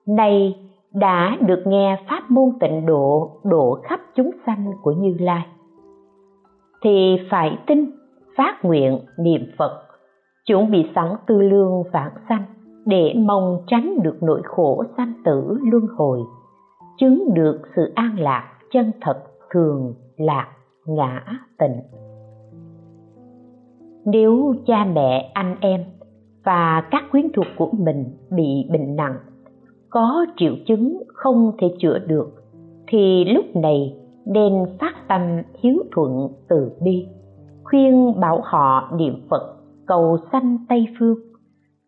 [0.06, 0.56] Nay
[0.94, 5.46] đã được nghe pháp môn tịnh độ độ khắp chúng sanh của như lai,
[6.82, 7.90] thì phải tin
[8.36, 9.82] phát nguyện niệm phật,
[10.46, 12.42] chuẩn bị sẵn tư lương vãng sanh
[12.90, 16.20] để mong tránh được nỗi khổ sanh tử luân hồi,
[16.98, 20.48] chứng được sự an lạc chân thật thường lạc
[20.86, 21.24] ngã
[21.58, 21.80] tịnh.
[24.04, 25.84] Nếu cha mẹ, anh em
[26.44, 29.16] và các quyến thuộc của mình bị bệnh nặng,
[29.90, 32.30] có triệu chứng không thể chữa được,
[32.86, 35.20] thì lúc này nên phát tâm
[35.60, 37.06] hiếu thuận từ bi,
[37.64, 41.29] khuyên bảo họ niệm phật cầu sanh tây phương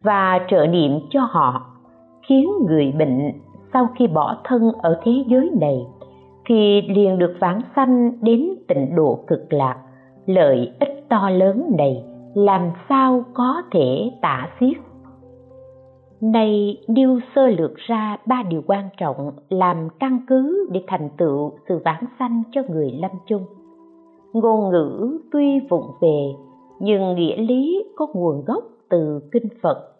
[0.02, 1.66] và trợ niệm cho họ,
[2.28, 3.32] khiến người bệnh
[3.72, 5.86] sau khi bỏ thân ở thế giới này
[6.46, 9.76] thì liền được vãng sanh đến tịnh độ cực lạc.
[10.26, 14.76] Lợi ích to lớn này làm sao có thể tả xiết?
[16.20, 21.52] Này điêu sơ lược ra ba điều quan trọng làm căn cứ để thành tựu
[21.68, 23.44] sự vãng sanh cho người lâm chung.
[24.32, 26.32] Ngôn ngữ tuy vụng về,
[26.80, 29.91] nhưng nghĩa lý có nguồn gốc từ kinh phật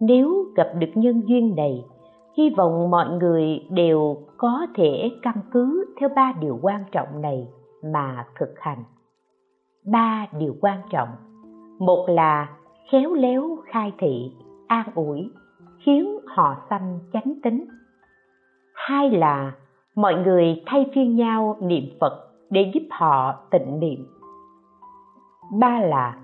[0.00, 1.84] nếu gặp được nhân duyên này,
[2.36, 7.48] hy vọng mọi người đều có thể căn cứ theo ba điều quan trọng này
[7.92, 8.84] mà thực hành.
[9.92, 11.08] Ba điều quan trọng.
[11.78, 12.48] Một là
[12.92, 14.32] khéo léo khai thị,
[14.66, 15.30] an ủi,
[15.84, 17.64] khiến họ sanh chánh tính.
[18.74, 19.52] Hai là
[19.94, 24.06] mọi người thay phiên nhau niệm phật để giúp họ tịnh niệm.
[25.60, 26.18] Ba là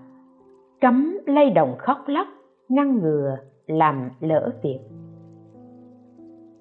[0.80, 2.26] cấm lay động khóc lóc,
[2.68, 3.37] ngăn ngừa
[3.70, 4.80] làm lỡ việc.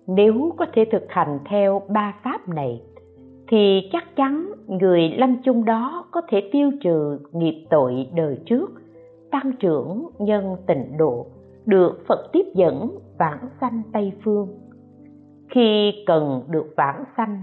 [0.07, 2.81] Nếu có thể thực hành theo ba pháp này,
[3.47, 8.71] thì chắc chắn người lâm chung đó có thể tiêu trừ nghiệp tội đời trước,
[9.31, 11.25] tăng trưởng nhân tịnh độ,
[11.65, 14.47] được phật tiếp dẫn vãng sanh tây phương.
[15.49, 17.41] Khi cần được vãng sanh,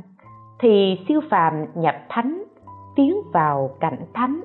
[0.60, 2.44] thì siêu phàm nhập thánh,
[2.96, 4.40] tiến vào cảnh thánh,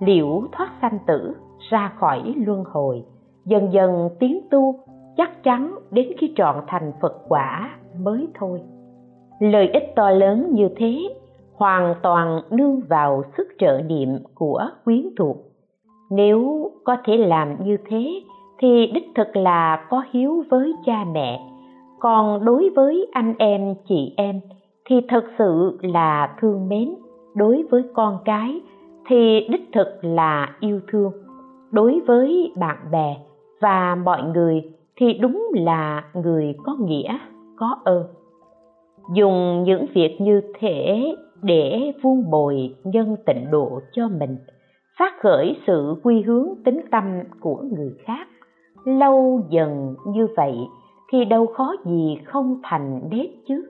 [0.00, 1.34] liễu thoát sanh tử,
[1.70, 3.04] ra khỏi luân hồi
[3.44, 4.74] dần dần tiến tu,
[5.16, 7.70] chắc chắn đến khi trọn thành phật quả
[8.04, 8.60] mới thôi.
[9.40, 10.98] Lợi ích to lớn như thế
[11.54, 15.36] hoàn toàn nương vào sức trợ niệm của quyến thuộc.
[16.10, 18.22] Nếu có thể làm như thế,
[18.58, 21.40] thì đích thực là có hiếu với cha mẹ.
[22.00, 24.40] Còn đối với anh em, chị em,
[24.84, 26.94] thì thật sự là thương mến.
[27.34, 28.60] Đối với con cái,
[29.06, 31.12] thì đích thực là yêu thương.
[31.70, 33.16] Đối với bạn bè
[33.62, 34.62] và mọi người
[34.96, 37.18] thì đúng là người có nghĩa,
[37.56, 38.04] có ơn.
[39.14, 44.36] Dùng những việc như thế để vuông bồi nhân tịnh độ cho mình,
[44.98, 47.04] phát khởi sự quy hướng tính tâm
[47.40, 48.28] của người khác.
[48.84, 50.54] Lâu dần như vậy
[51.12, 53.64] thì đâu khó gì không thành đế chứ.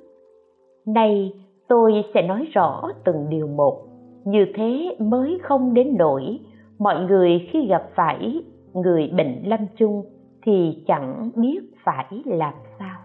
[0.86, 1.32] Nay
[1.68, 3.82] tôi sẽ nói rõ từng điều một.
[4.24, 6.38] Như thế mới không đến nỗi
[6.78, 8.42] mọi người khi gặp phải
[8.74, 10.04] người bệnh lâm chung
[10.42, 12.98] thì chẳng biết phải làm sao.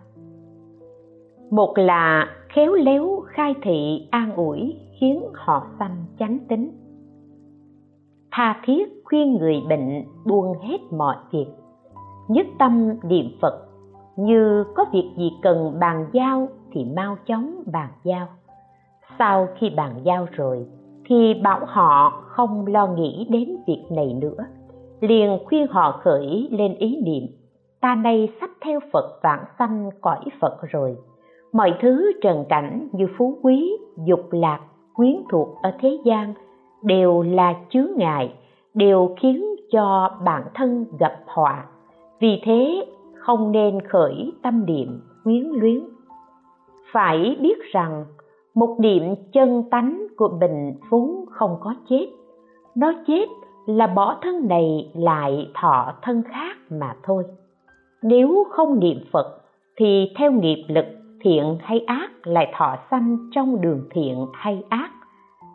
[1.51, 6.71] Một là khéo léo khai thị an ủi khiến họ sanh chánh tính.
[8.31, 11.47] Tha thiết khuyên người bệnh buông hết mọi việc,
[12.27, 13.63] nhất tâm niệm phật.
[14.15, 18.27] Như có việc gì cần bàn giao thì mau chóng bàn giao.
[19.19, 20.65] Sau khi bàn giao rồi
[21.05, 24.45] thì bảo họ không lo nghĩ đến việc này nữa
[24.99, 27.23] liền khuyên họ khởi lên ý niệm,
[27.81, 30.95] ta nay sắp theo phật vãng sanh cõi phật rồi.
[31.53, 34.59] Mọi thứ trần cảnh như phú quý, dục lạc,
[34.93, 36.33] quyến thuộc ở thế gian
[36.83, 38.33] đều là chướng ngại,
[38.73, 41.65] đều khiến cho bản thân gặp họa.
[42.19, 45.79] Vì thế không nên khởi tâm niệm quyến luyến.
[46.91, 48.05] Phải biết rằng,
[48.55, 52.07] một niệm chân tánh của mình vốn không có chết.
[52.75, 53.25] Nó chết
[53.67, 57.23] là bỏ thân này lại thọ thân khác mà thôi.
[58.03, 59.41] Nếu không niệm phật,
[59.77, 60.85] thì theo nghiệp lực
[61.21, 64.91] thiện hay ác lại thọ sanh trong đường thiện hay ác.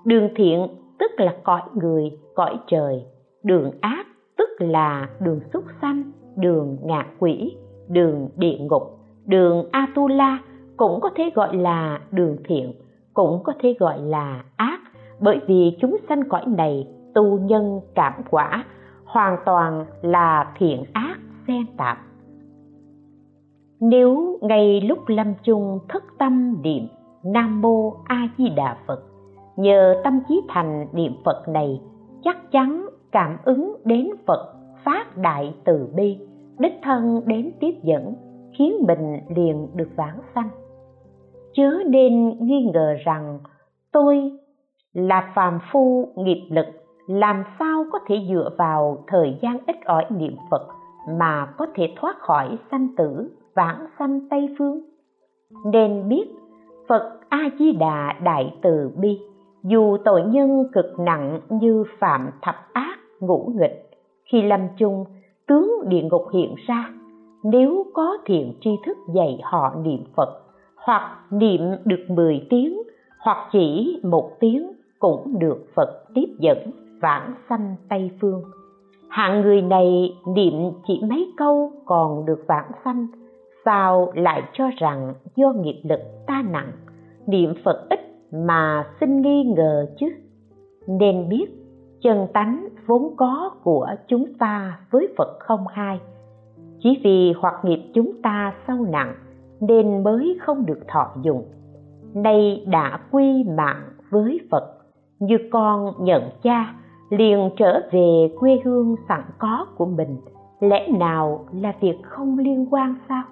[0.05, 0.67] Đường thiện
[0.99, 3.03] tức là cõi người, cõi trời.
[3.45, 6.03] Đường ác tức là đường súc sanh,
[6.37, 7.57] đường ngạ quỷ,
[7.89, 8.83] đường địa ngục.
[9.27, 10.39] Đường atula
[10.77, 12.73] cũng có thể gọi là đường thiện,
[13.15, 14.81] cũng có thể gọi là ác.
[15.21, 18.65] Bởi vì chúng sanh cõi này tu nhân cảm quả,
[19.05, 21.99] hoàn toàn là thiện ác xen tạp.
[23.81, 26.89] Nếu ngay lúc lâm chung thức tâm niệm
[27.25, 29.01] nam mô a di đà phật,
[29.57, 31.81] nhờ tâm trí thành niệm phật này,
[32.25, 36.19] chắc chắn cảm ứng đến phật phát đại từ bi,
[36.59, 38.15] đích thân đến tiếp dẫn,
[38.59, 40.49] khiến mình liền được vãng sanh.
[41.53, 43.39] Chớ nên nghi ngờ rằng
[43.93, 44.33] tôi
[44.93, 46.67] là phàm phu nghiệp lực
[47.07, 50.63] làm sao có thể dựa vào thời gian ít ỏi niệm phật
[51.09, 54.81] mà có thể thoát khỏi sanh tử, vãng sanh tây phương?
[55.65, 56.27] Nên biết,
[56.89, 59.21] phật a di đà đại từ bi,
[59.63, 63.91] dù tội nhân cực nặng như phạm thập ác ngũ nghịch,
[64.25, 65.05] khi lâm chung,
[65.47, 66.91] tướng địa ngục hiện ra,
[67.43, 70.43] nếu có thiện tri thức dạy họ niệm phật,
[70.77, 72.83] hoặc niệm được 10 tiếng,
[73.19, 76.59] hoặc chỉ một tiếng cũng được phật tiếp dẫn
[77.03, 78.43] vãng sanh tây phương.
[79.09, 80.55] Hạng người này niệm
[80.87, 83.07] chỉ mấy câu còn được vãng sanh,
[83.65, 86.73] sao lại cho rằng do nghiệp lực ta nặng,
[87.27, 88.01] niệm phật ít
[88.33, 90.07] mà xin nghi ngờ chứ?
[90.87, 91.47] Nên biết,
[92.03, 96.01] chân tánh vốn có của chúng ta với phật không hai.
[96.83, 99.15] Chỉ vì hoặc nghiệp chúng ta sâu nặng
[99.61, 101.45] nên mới không được thọ dụng.
[102.15, 104.75] Nay đã quy mạng với phật,
[105.19, 106.75] như con nhận cha
[107.13, 110.17] liền trở về quê hương sẵn có của mình.
[110.61, 113.23] Lẽ nào là việc không liên quan sao?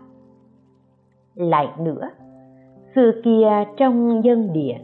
[1.34, 2.10] Lại nữa,
[2.94, 4.76] xưa kia trong dân địa,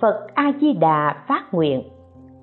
[0.00, 1.82] phật a di đà phát nguyện,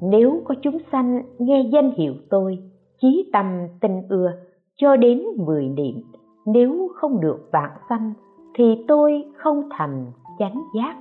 [0.01, 2.57] nếu có chúng sanh nghe danh hiệu tôi,
[3.01, 3.45] chí tâm
[3.81, 4.31] tin ưa
[4.75, 6.01] cho đến mười niệm,
[6.45, 8.13] nếu không được vạn sanh,
[8.53, 10.05] thì tôi không thành
[10.39, 10.95] chánh giác.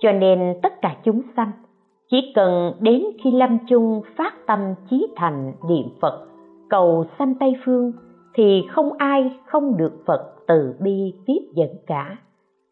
[0.00, 1.50] Cho nên tất cả chúng sanh
[2.10, 6.26] chỉ cần đến khi lâm chung phát tâm chí thành niệm phật,
[6.68, 7.92] cầu sanh tây phương,
[8.34, 12.16] thì không ai không được phật từ bi tiếp dẫn cả.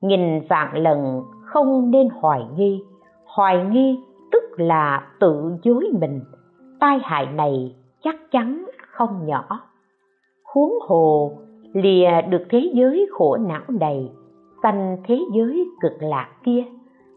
[0.01, 2.83] Nghìn vạn lần không nên hoài nghi.
[3.25, 3.99] Hoài nghi
[4.33, 6.21] tức là tự dối mình.
[6.81, 9.61] Tai hại này chắc chắn không nhỏ.
[10.55, 11.33] Huống hồ,
[11.73, 14.11] lìa được thế giới khổ não này,
[14.63, 16.65] sanh thế giới cực lạc kia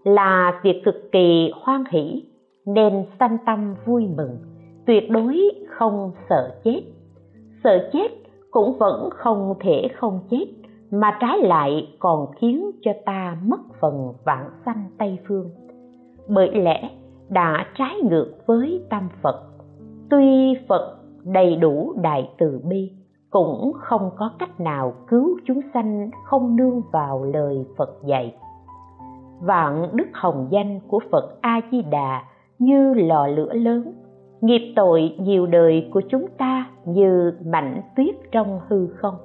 [0.04, 2.24] là việc cực kỳ hoan hỷ,
[2.66, 4.38] nên sanh tâm vui mừng,
[4.86, 6.82] tuyệt đối không sợ chết.
[7.64, 8.08] Sợ chết
[8.52, 10.46] cũng vẫn không thể không chết,
[10.92, 15.50] mà trái lại còn khiến cho ta mất phần vãng sanh tây phương.
[16.28, 16.90] Bởi lẽ
[17.30, 19.42] đã trái ngược với tam phật,
[20.10, 22.92] tuy phật đầy đủ đại từ bi,
[23.30, 28.36] cũng không có cách nào cứu chúng sanh không nương vào lời phật dạy
[29.42, 32.24] vạn đức hồng danh của phật a di đà
[32.60, 33.94] như lò lửa lớn.
[34.42, 39.16] Nghiệp tội nhiều đời của chúng ta như mảnh tuyết trong hư không.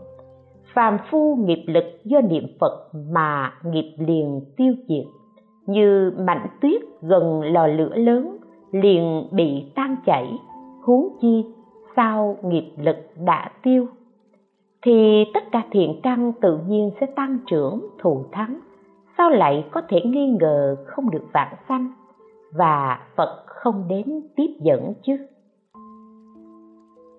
[0.74, 5.04] Phàm phu nghiệp lực do niệm phật mà nghiệp liền tiêu diệt.
[5.66, 8.36] Như mảnh tuyết gần lò lửa lớn
[8.72, 10.32] liền bị tan chảy,
[10.82, 11.44] huống chi
[11.96, 13.86] sao nghiệp lực đã tiêu.
[14.82, 18.60] Thì tất cả thiện căn tự nhiên sẽ tăng trưởng thù thắng
[19.18, 21.92] sao lại có thể nghi ngờ không được vãng sanh
[22.54, 24.04] và phật không đến
[24.36, 25.16] tiếp dẫn chứ?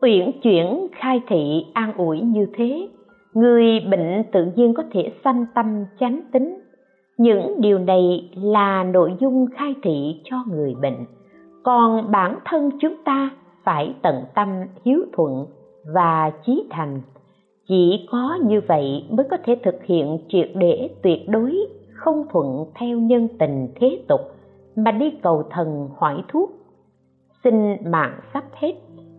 [0.02, 2.88] Uyển chuyển khai thị an ủi như thế,
[3.34, 6.60] người bệnh tự nhiên có thể sanh tâm chánh tính.
[7.18, 11.06] Những điều này là nội dung khai thị cho người bệnh.
[11.64, 13.30] Còn bản thân chúng ta
[13.64, 14.50] phải tận tâm
[14.86, 15.46] hiếu thuận
[15.94, 17.02] và chí thành.
[17.68, 21.68] Chỉ có như vậy mới có thể thực hiện triệt để tuyệt đối
[21.98, 24.22] không thuận theo nhân tình thế tục,
[24.76, 26.52] mà đi cầu thần hỏi thuốc.
[27.44, 28.74] Xin mạng sắp hết,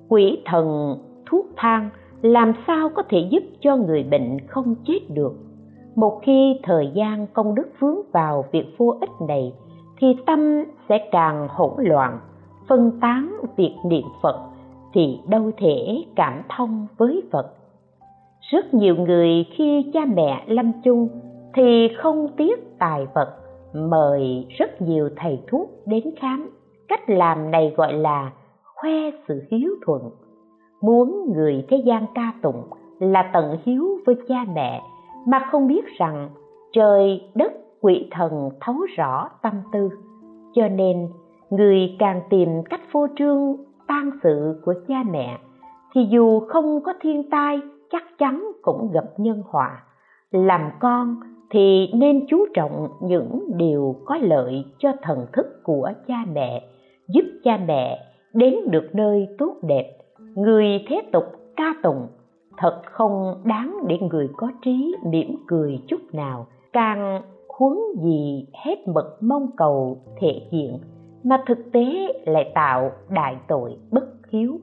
[0.09, 1.91] quỷ thần, thuốc thang,
[2.23, 5.33] làm sao có thể giúp cho người bệnh không chết được?
[5.95, 9.53] Một khi thời gian công đức vướng vào việc vô ích này,
[10.01, 12.21] thì tâm sẽ càng hỗn loạn,
[12.69, 14.51] phân tán việc niệm phật,
[14.95, 17.55] thì đâu thể cảm thông với phật.
[18.41, 21.09] Rất nhiều người khi cha mẹ lâm chung
[21.55, 23.37] thì không tiếc tài vật,
[23.75, 26.51] mời rất nhiều thầy thuốc đến khám.
[26.89, 28.33] Cách làm này gọi là
[28.75, 30.03] khoe sự hiếu thuận.
[30.83, 32.63] Muốn người thế gian ca tụng
[32.99, 34.83] là tận hiếu với cha mẹ,
[35.27, 36.31] mà không biết rằng
[36.73, 39.91] trời đất quỷ thần thấu rõ tâm tư.
[40.55, 41.09] Cho nên,
[41.51, 43.57] người càng tìm cách phô trương
[43.89, 45.39] tan sự của cha mẹ,
[45.95, 49.83] thì dù không có thiên tai, chắc chắn cũng gặp nhân họa.
[50.31, 51.17] Làm con
[51.51, 56.69] thì nên chú trọng những điều có lợi cho thần thức của cha mẹ,
[57.09, 57.99] giúp cha mẹ
[58.35, 59.99] đến được nơi tốt đẹp.
[60.35, 61.25] Người thế tục
[61.57, 62.07] ca tụng
[62.57, 66.47] thật không đáng để người có trí mỉm cười chút nào.
[66.73, 70.79] Càng huống gì hết mực mong cầu thể hiện,
[71.25, 74.61] mà thực tế lại tạo đại tội bất hiếu.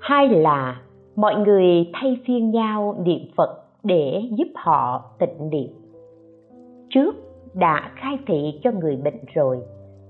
[0.00, 0.80] Hai là
[1.16, 5.79] mọi người thay phiên nhau niệm phật để giúp họ tịnh niệm
[6.90, 7.14] trước
[7.54, 9.58] đã khai thị cho người bệnh rồi,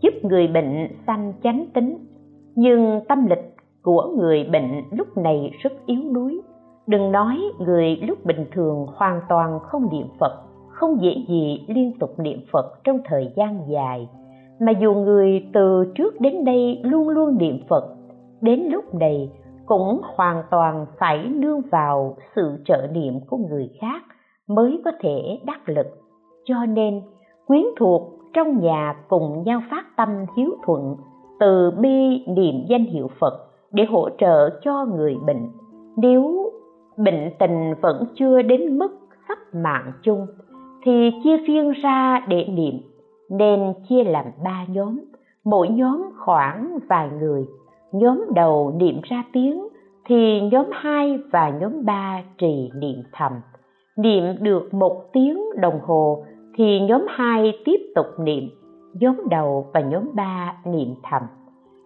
[0.01, 1.99] giúp người bệnh sanh chánh tính.
[2.55, 6.41] Nhưng tâm lịch của người bệnh lúc này rất yếu đuối.
[6.87, 10.33] Đừng nói người lúc bình thường hoàn toàn không niệm phật,
[10.68, 14.09] không dễ gì liên tục niệm phật trong thời gian dài.
[14.61, 17.97] Mà dù người từ trước đến đây luôn luôn niệm phật,
[18.41, 19.31] đến lúc này
[19.66, 24.03] cũng hoàn toàn phải nương vào sự trợ niệm của người khác
[24.49, 25.87] mới có thể đắc lực
[26.51, 27.01] cho nên
[27.46, 28.03] quyến thuộc
[28.34, 30.96] trong nhà cùng nhau phát tâm hiếu thuận,
[31.40, 33.34] từ bi niệm danh hiệu phật
[33.72, 35.48] để hỗ trợ cho người bệnh.
[35.96, 36.53] Nếu
[36.96, 38.88] bệnh tình vẫn chưa đến mức
[39.28, 40.26] sắp mạng chung,
[40.84, 42.74] thì chia phiên ra để niệm,
[43.30, 45.01] nên chia làm ba nhóm.
[45.44, 47.46] Mỗi nhóm khoảng vài người,
[47.92, 49.68] nhóm đầu niệm ra tiếng,
[50.05, 53.32] thì nhóm hai và nhóm ba trì niệm thầm.
[53.96, 56.24] Niệm được một tiếng đồng hồ
[56.61, 58.49] thì nhóm 2 tiếp tục niệm,
[58.95, 61.23] nhóm đầu và nhóm 3 niệm thầm.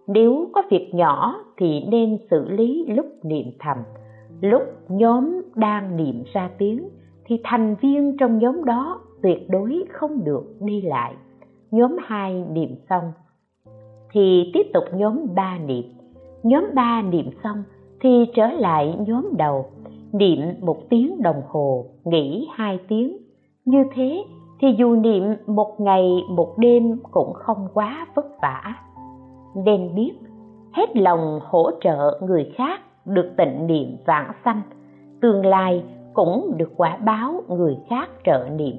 [0.06, 3.76] Nếu có việc nhỏ thì nên xử lý lúc niệm thầm.
[4.40, 6.88] Lúc nhóm đang niệm ra tiếng
[7.24, 11.14] thì thành viên trong nhóm đó tuyệt đối không được đi lại.
[11.70, 13.12] Nhóm 2 niệm xong
[14.12, 15.84] thì tiếp tục nhóm 3 niệm.
[16.42, 17.62] Nhóm 3 niệm xong
[18.00, 19.66] thì trở lại nhóm đầu,
[20.12, 23.16] niệm một tiếng đồng hồ, nghỉ hai tiếng.
[23.64, 24.24] Như thế
[24.64, 28.74] thì dù niệm một ngày, một đêm cũng không quá vất vả.
[29.54, 30.12] Nên biết,
[30.72, 34.60] hết lòng hỗ trợ người khác được tịnh niệm vãng sanh,
[35.20, 35.84] tương lai
[36.14, 38.76] cũng được quả báo người khác trợ niệm.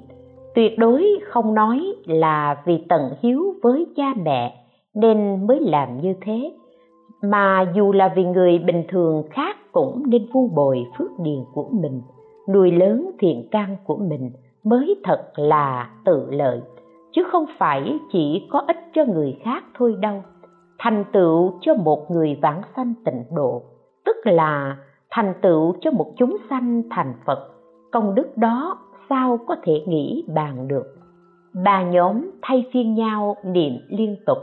[0.56, 4.66] Tuyệt đối không nói là vì tận hiếu với cha mẹ
[4.96, 6.52] nên mới làm như thế,
[7.22, 11.70] mà dù là vì người bình thường khác cũng nên vu bồi phước điền của
[11.72, 12.02] mình,
[12.54, 14.32] nuôi lớn thiện căn của mình
[14.66, 16.62] mới thật là tự lợi,
[17.12, 20.24] chứ không phải chỉ có ích cho người khác thôi đâu.
[20.80, 23.62] Thành tựu cho một người vãng sanh tịnh độ,
[24.06, 24.78] tức là
[25.10, 27.48] thành tựu cho một chúng sanh thành phật.
[27.92, 28.78] Công đức đó
[29.10, 30.96] sao có thể nghĩ bàn được?
[31.64, 34.38] Ba nhóm thay phiên nhau niệm liên tục,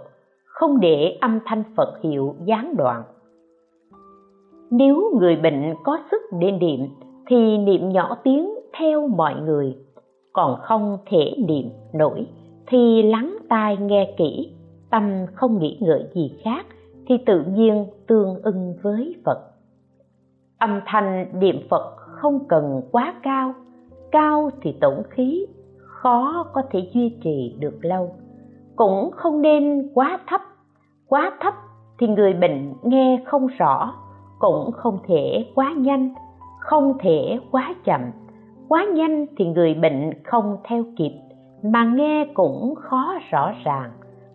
[0.46, 3.02] không để âm thanh phật hiệu gián đoạn.
[4.70, 6.80] Nếu người bệnh có sức để niệm,
[7.26, 9.76] thì niệm nhỏ tiếng theo mọi người
[10.32, 12.26] còn không thể niệm nổi,
[12.66, 14.52] thì lắng tai nghe kỹ,
[14.90, 16.66] tâm không nghĩ ngợi gì khác,
[17.06, 19.38] thì tự nhiên tương ưng với phật.
[20.58, 23.54] Âm thanh niệm phật không cần quá cao
[24.12, 25.46] cao thì tổn khí,
[25.78, 28.10] khó có thể duy trì được lâu.
[28.76, 30.40] Cũng không nên quá thấp
[31.12, 31.54] quá thấp
[31.98, 33.94] thì người bệnh nghe không rõ,
[34.38, 36.14] cũng không thể quá nhanh,
[36.60, 38.00] không thể quá chậm
[38.68, 41.12] quá nhanh thì người bệnh không theo kịp,
[41.62, 43.90] mà nghe cũng khó rõ ràng.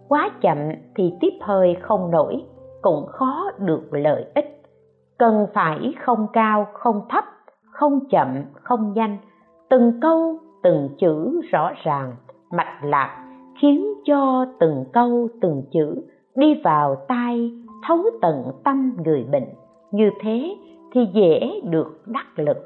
[0.08, 0.58] Quá chậm
[0.96, 2.44] thì tiếp hơi không nổi,
[2.82, 4.62] cũng khó được lợi ích.
[5.18, 7.24] Cần phải không cao, không thấp,
[7.72, 9.18] không chậm, không nhanh.
[9.70, 12.16] Từng câu, từng chữ rõ ràng,
[12.52, 13.24] mạch lạc
[13.62, 15.96] khiến cho từng câu, từng chữ
[16.36, 17.52] đi vào tai,
[17.88, 19.48] thấu tận tâm người bệnh.
[19.92, 20.56] Như thế
[20.94, 22.58] thì dễ được đắc lực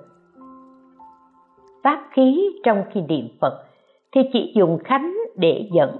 [1.83, 3.63] pháp khí trong khi niệm phật
[4.15, 5.97] thì chỉ dùng khánh để dẫn.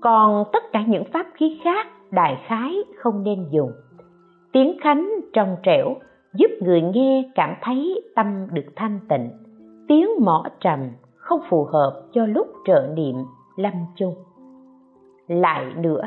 [0.00, 3.70] Còn tất cả những pháp khí khác đại khái không nên dùng.
[4.52, 5.94] Tiếng khánh trong trẻo
[6.34, 9.30] giúp người nghe cảm thấy tâm được thanh tịnh.
[9.88, 10.80] Tiếng mỏ trầm
[11.14, 13.16] không phù hợp cho lúc trợ niệm
[13.56, 14.14] lâm chung.
[15.28, 16.02] Lại nữa,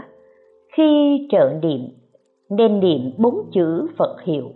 [0.74, 1.82] khi trợ niệm,
[2.50, 4.52] nên niệm bốn chữ phật hiệu.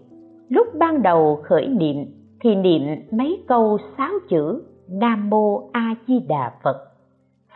[0.50, 2.06] Lúc ban đầu khởi niệm
[2.42, 2.82] thì niệm
[3.12, 6.78] mấy câu sáu chữ nam mô a di đà phật.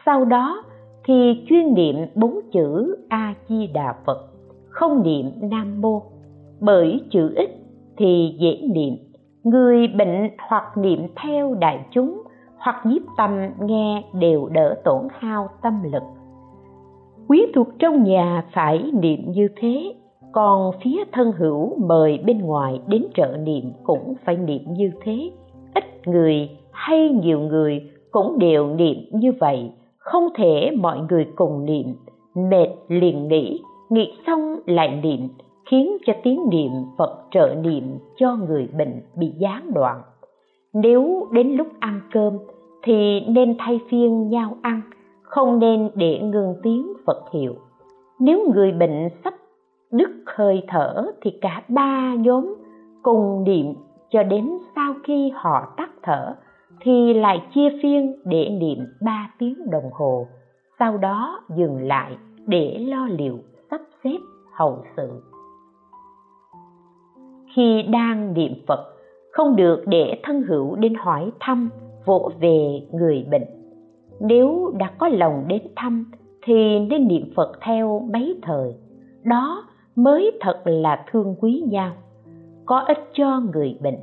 [0.05, 0.63] Sau đó
[1.05, 4.27] thì chuyên niệm bốn chữ a di đà phật.
[4.69, 6.01] Không niệm nam mô.
[6.59, 7.49] Bởi chữ ít
[7.97, 8.93] thì dễ niệm.
[9.43, 12.21] Người bệnh hoặc niệm theo đại chúng
[12.57, 16.03] hoặc nhiếp tâm nghe đều đỡ tổn hao tâm lực.
[17.27, 19.95] Quyến thuộc trong nhà phải niệm như thế
[20.35, 25.31] còn phía thân hữu mời bên ngoài đến trợ niệm cũng phải niệm như thế.
[25.73, 27.81] Ít người hay nhiều người
[28.11, 29.71] cũng đều niệm như vậy.
[29.97, 31.85] Không thể mọi người cùng niệm.
[32.35, 33.59] Mệt liền nghỉ
[33.89, 35.27] nghỉ xong lại niệm,
[35.69, 37.83] khiến cho tiếng niệm phật trợ niệm
[38.17, 40.01] cho người bệnh bị gián đoạn.
[40.73, 42.37] Nếu đến lúc ăn cơm
[42.83, 44.81] thì nên thay phiên nhau ăn,
[45.23, 47.53] không nên để ngừng tiếng phật hiệu.
[48.19, 49.33] Nếu người bệnh sắp
[49.91, 52.55] đứt hơi thở thì cả ba nhóm
[53.03, 53.73] cùng niệm
[54.09, 56.35] cho đến sau khi họ tắt thở
[56.81, 60.27] thì lại chia phiên để niệm ba tiếng đồng hồ.
[60.79, 62.17] Sau đó dừng lại
[62.47, 63.39] để lo liệu
[63.71, 64.17] sắp xếp
[64.53, 65.09] hậu sự.
[67.55, 68.93] Khi đang niệm phật,
[69.31, 71.69] không được để thân hữu đến hỏi thăm,
[72.05, 73.45] vỗ về người bệnh.
[74.19, 76.11] Nếu đã có lòng đến thăm
[76.43, 78.73] thì nên niệm phật theo mấy thời.
[79.23, 79.63] Đó
[79.95, 81.91] mới thật là thương quý nhau
[82.65, 83.97] có ích cho người bệnh.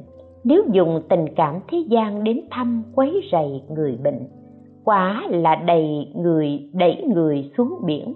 [0.45, 4.29] Nếu dùng tình cảm thế gian đến thăm, quấy rầy người bệnh,
[4.85, 8.15] quả là đầy người, đẩy người xuống biển.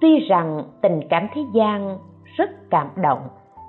[0.00, 1.98] Tuy rằng tình cảm thế gian
[2.36, 3.20] rất cảm động,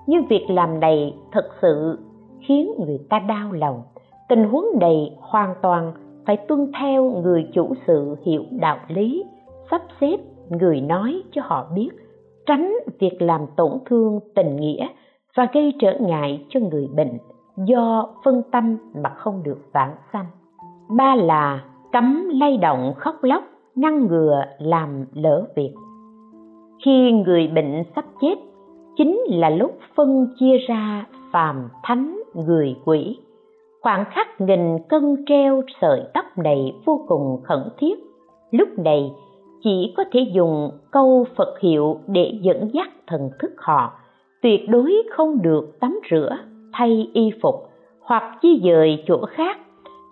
[0.08, 2.00] nhưng việc làm này thật sự
[2.40, 3.82] khiến người ta đau lòng.
[4.30, 5.94] Tình huống này hoàn toàn
[6.26, 9.24] phải tuân theo người chủ sự hiểu đạo lý,
[9.72, 10.18] sắp xếp
[10.50, 11.90] người nói cho họ biết
[12.50, 14.88] tránh việc làm tổn thương tình nghĩa
[15.36, 17.18] và gây trở ngại cho người bệnh
[17.58, 20.26] do phân tâm mà không được vãng sanh.
[20.98, 23.44] Ba là cấm lay động khóc lóc,
[23.76, 25.74] ngăn ngừa làm lỡ việc.
[26.86, 28.36] Khi người bệnh sắp chết,
[28.98, 33.20] chính là lúc phân chia ra phàm thánh người quỷ.
[33.82, 38.00] Khoảng khắc nghìn cân treo sợi tóc này vô cùng khẩn thiết.
[38.52, 39.12] Lúc này
[39.64, 43.94] chỉ có thể dùng câu phật hiệu để dẫn dắt thần thức họ.
[44.42, 46.38] Tuyệt đối không được tắm rửa,
[46.74, 47.56] thay y phục
[48.02, 49.58] hoặc di dời chỗ khác.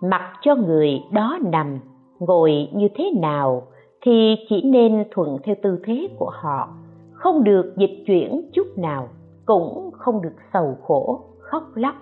[0.02, 1.78] Mặc cho người đó nằm,
[2.18, 3.62] ngồi như thế nào
[4.02, 6.68] thì chỉ nên thuận theo tư thế của họ.
[7.12, 9.08] Không được dịch chuyển chút nào,
[9.46, 11.94] cũng không được sầu khổ, khóc lóc.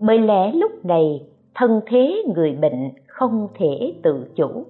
[0.00, 1.22] Bởi lẽ lúc này,
[1.54, 4.64] thân thế người bệnh không thể tự chủ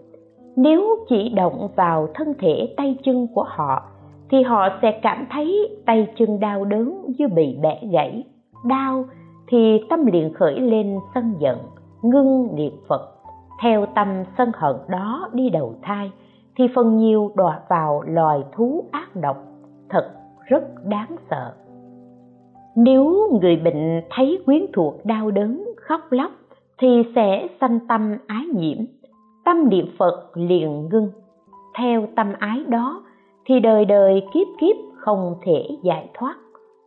[0.58, 3.82] nếu chỉ động vào thân thể tay chân của họ,
[4.30, 8.24] thì họ sẽ cảm thấy tay chân đau đớn như bị bẻ gãy.
[8.64, 9.04] Đau
[9.46, 11.58] thì tâm liền khởi lên sân giận,
[12.02, 13.02] ngưng niệm phật.
[13.62, 16.10] Theo tâm sân hận đó đi đầu thai,
[16.56, 19.36] thì phần nhiều đọa vào loài thú ác độc.
[19.88, 20.10] Thật
[20.46, 21.52] rất đáng sợ.
[22.76, 26.30] Nếu người bệnh thấy quyến thuộc đau đớn, khóc lóc,
[26.78, 28.78] thì sẽ sanh tâm ái nhiễm
[29.48, 31.10] tâm niệm phật liền ngưng.
[31.78, 33.02] Theo tâm ái đó,
[33.44, 36.36] thì đời đời kiếp kiếp không thể giải thoát.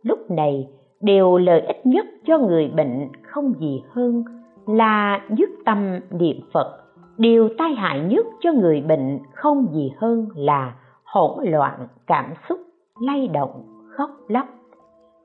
[0.02, 0.68] Lúc này,
[1.00, 4.24] điều lợi ích nhất cho người bệnh không gì hơn
[4.66, 6.80] là dứt tâm niệm phật.
[7.18, 12.58] Điều tai hại nhất cho người bệnh không gì hơn là hỗn loạn cảm xúc,
[13.00, 13.62] lay động,
[13.96, 14.46] khóc lóc.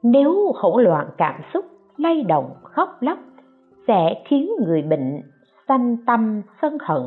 [0.04, 1.66] Nếu hỗn loạn cảm xúc,
[1.98, 3.18] lay động, khóc lóc
[3.88, 5.22] sẽ khiến người bệnh
[5.68, 7.02] sanh tâm sân hận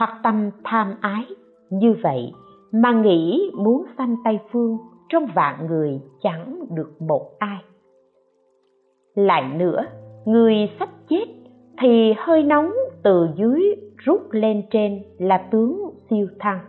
[0.00, 1.24] hoặc tâm tham ái.
[1.70, 2.32] Như vậy,
[2.72, 4.78] mà nghĩ muốn sanh tây phương,
[5.08, 7.58] trong vạn người chẳng được một ai.
[9.14, 9.84] Lại nữa,
[10.24, 11.24] người sắp chết
[11.80, 12.70] thì hơi nóng
[13.02, 16.60] từ dưới rút lên trên là tướng siêu thăng,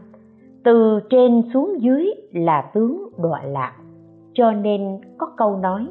[0.63, 3.73] từ trên xuống dưới là tướng đọa lạc.
[4.33, 5.87] Cho nên có câu nói,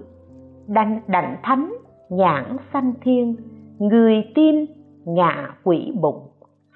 [0.66, 1.74] đành đảnh thánh
[2.10, 3.36] nhãn sanh thiên,
[3.78, 4.66] người tim
[5.04, 6.30] ngạ quỷ bụng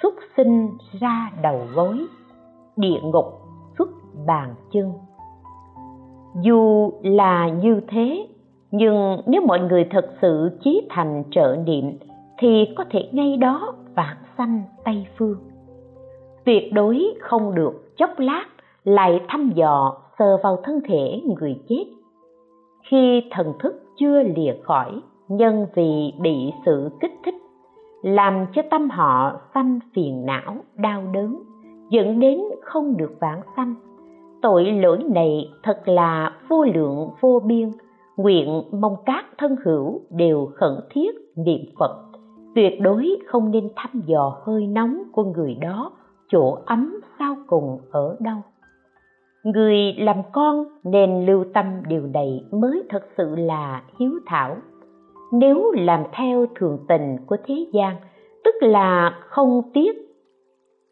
[0.05, 2.07] xuất sinh ra đầu gối,
[2.76, 3.24] địa ngục
[3.78, 3.88] xuất
[4.26, 4.92] bàn chân.
[6.42, 8.28] Dù là như thế,
[8.70, 11.98] nhưng nếu mọi người thật sự chí thành trợ niệm,
[12.38, 15.38] thì có thể ngay đó vãng sanh tây phương.
[16.44, 18.44] Tuyệt đối không được chốc lát
[18.84, 21.84] lại thăm dò, sờ vào thân thể người chết.
[22.90, 27.43] Khi thần thức chưa lìa khỏi, nhân vì bị sự kích thích
[28.05, 31.42] làm cho tâm họ sanh phiền não, đau đớn,
[31.90, 33.74] dẫn đến không được vãng sanh.
[34.42, 37.70] Tội lỗi này thật là vô lượng, vô biên.
[38.16, 42.05] Nguyện mong các thân hữu đều khẩn thiết niệm phật.
[42.55, 45.92] Tuyệt đối không nên thăm dò hơi nóng của người đó,
[46.28, 48.36] chỗ ấm sau cùng ở đâu.
[49.44, 54.57] Người làm con nên lưu tâm điều này mới thật sự là hiếu thảo
[55.39, 57.97] nếu làm theo thường tình của thế gian,
[58.45, 59.93] tức là không tiếc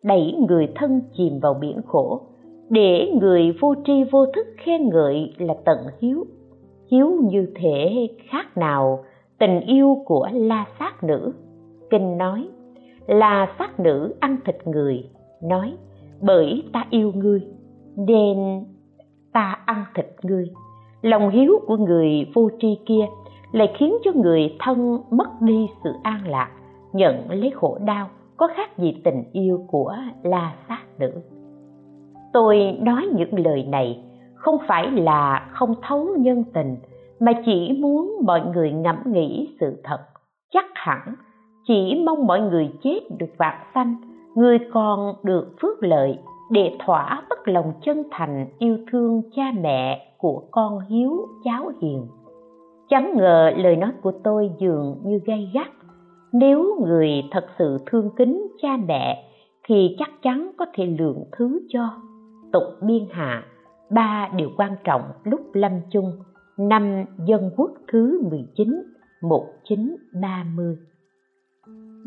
[0.02, 2.20] đẩy người thân chìm vào biển khổ,
[2.68, 6.24] để người vô tri vô thức khen ngợi là tận hiếu
[6.90, 9.04] hiếu như thể khác nào
[9.38, 11.32] tình yêu của la sát nữ.
[11.90, 12.48] Kinh nói
[13.06, 15.04] là sát nữ ăn thịt người,
[15.42, 15.72] nói,
[16.20, 17.40] bởi ta yêu ngươi,
[17.96, 18.64] nên
[19.32, 20.50] ta ăn thịt ngươi.
[21.02, 23.04] Lòng hiếu của người vô tri kia
[23.52, 26.50] lại khiến cho người thân mất đi sự an lạc,
[26.92, 31.12] nhận lấy khổ đau, có khác gì tình yêu của la sát nữ
[32.32, 36.76] tôi nói những lời này không phải là không thấu nhân tình,
[37.20, 39.98] mà chỉ muốn mọi người ngẫm nghĩ sự thật.
[40.52, 41.14] Chắc hẳn
[41.66, 43.96] chỉ mong mọi người chết được vạn sanh,
[44.34, 46.18] người còn được phước lợi
[46.50, 52.06] để thỏa bất lòng chân thành yêu thương cha mẹ của con hiếu cháu hiền
[52.92, 55.68] chẳng ngờ lời nói của tôi dường như gay gắt.
[56.32, 59.30] Nếu người thật sự thương kính cha mẹ,
[59.64, 61.88] thì chắc chắn có thể lượng thứ cho.
[62.52, 63.44] Tục biên hạ,
[63.90, 66.12] ba điều quan trọng lúc lâm chung.
[66.58, 68.82] Năm dân quốc thứ 19
[69.22, 70.76] 1930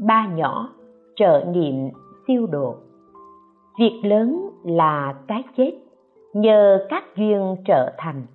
[0.07, 0.69] ba nhỏ,
[1.15, 1.89] trợ niệm
[2.27, 2.75] siêu độ.
[3.79, 5.71] Việc lớn là cái chết.
[6.33, 8.25] Nhờ các duyên trở thành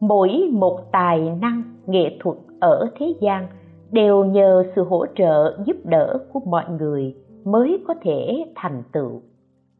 [0.00, 3.46] mỗi một tài năng, nghệ thuật ở thế gian
[3.90, 9.22] đều nhờ sự hỗ trợ, giúp đỡ của mọi người mới có thể thành tựu.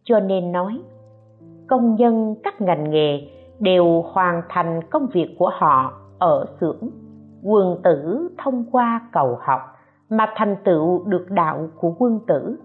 [0.04, 0.80] Cho nên nói,
[1.66, 3.20] công nhân các ngành nghề
[3.58, 6.90] đều hoàn thành công việc của họ ở xưởng,
[7.42, 9.60] quân tử thông qua cầu học
[10.10, 12.58] mà thành tựu được đạo của quân tử.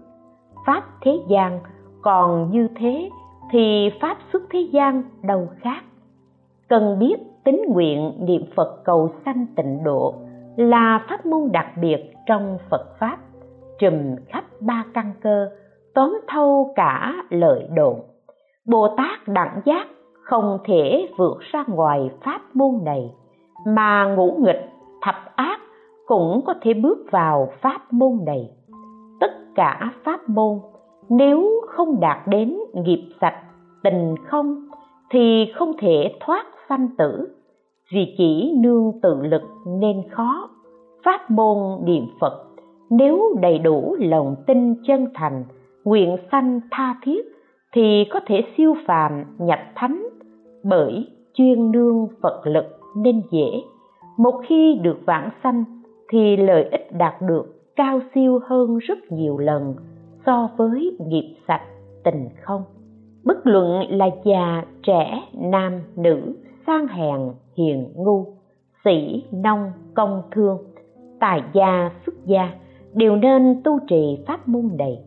[0.66, 1.60] Pháp thế gian
[2.02, 3.10] còn như thế
[3.50, 5.82] thì pháp xuất thế gian đâu khác.
[6.68, 10.14] Cần biết tính nguyện niệm phật cầu sanh tịnh độ
[10.56, 13.18] là pháp môn đặc biệt trong phật pháp.
[13.78, 15.48] Trùm khắp ba căn cơ,
[15.94, 17.94] tóm thâu cả lợi độn.
[18.66, 19.86] Bồ tát đẳng giác
[20.22, 23.10] không thể vượt ra ngoài pháp môn này,
[23.66, 24.68] mà ngũ nghịch,
[25.02, 25.60] thập ác
[26.06, 28.50] cũng có thể bước vào pháp môn này.
[29.20, 30.58] Tất cả pháp môn,
[31.08, 33.42] nếu không đạt đến nghiệp sạch,
[33.82, 34.68] tình không,
[35.10, 37.28] thì không thể thoát sanh tử.
[37.92, 40.50] Vì chỉ nương tự lực nên khó,
[41.04, 42.44] pháp môn niệm phật
[42.90, 45.44] nếu đầy đủ lòng tin chân thành,
[45.84, 47.24] nguyện sanh tha thiết
[47.72, 50.08] thì có thể siêu phàm nhập thánh.
[50.64, 52.64] Bởi chuyên nương phật lực
[52.96, 53.62] nên dễ,
[54.18, 55.64] một khi được vãng sanh
[56.08, 59.74] thì lợi ích đạt được cao siêu hơn rất nhiều lần
[60.26, 61.62] so với nghiệp sạch,
[62.04, 62.62] tình không.
[63.24, 66.34] Bất luận là già, trẻ, nam, nữ
[66.66, 67.20] sang hèn,
[67.56, 68.26] hiền ngu,
[68.84, 70.58] sĩ nông công thương
[71.20, 72.50] tài gia xuất gia
[72.92, 74.98] đều nên tu trì pháp môn này.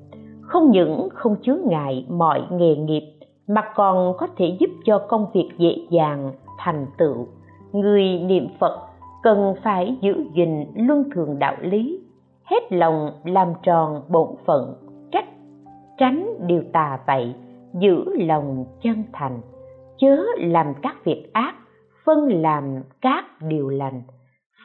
[0.42, 3.04] Không những không chướng ngại mọi nghề nghiệp,
[3.48, 7.28] mà còn có thể giúp cho công việc dễ dàng, thành tựu.
[7.72, 8.80] Người niệm phật
[9.24, 12.00] cần phải giữ gìn luân thường đạo lý,
[12.44, 14.74] hết lòng làm tròn bổn phận,
[15.12, 15.30] trách,
[15.98, 17.34] tránh điều tà vậy
[17.74, 19.42] giữ lòng chân thành
[20.00, 21.56] chớ làm các việc ác,
[22.06, 24.02] phân làm các điều lành.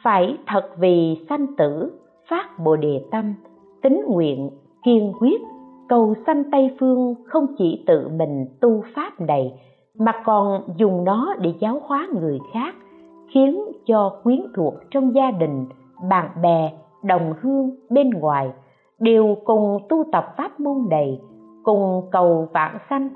[0.03, 1.91] Phải thật vì sanh tử,
[2.29, 3.33] phát bồ đề tâm,
[3.81, 4.49] tính nguyện,
[4.85, 5.41] kiên quyết.
[5.89, 9.53] Cầu sanh tây phương không chỉ tự mình tu pháp này,
[9.99, 12.75] mà còn dùng nó để giáo hóa người khác,
[13.33, 15.65] khiến cho quyến thuộc trong gia đình,
[16.09, 16.71] bạn bè,
[17.03, 18.51] đồng hương bên ngoài,
[18.99, 21.21] đều cùng tu tập pháp môn này,
[21.63, 23.09] cùng cầu vãng sanh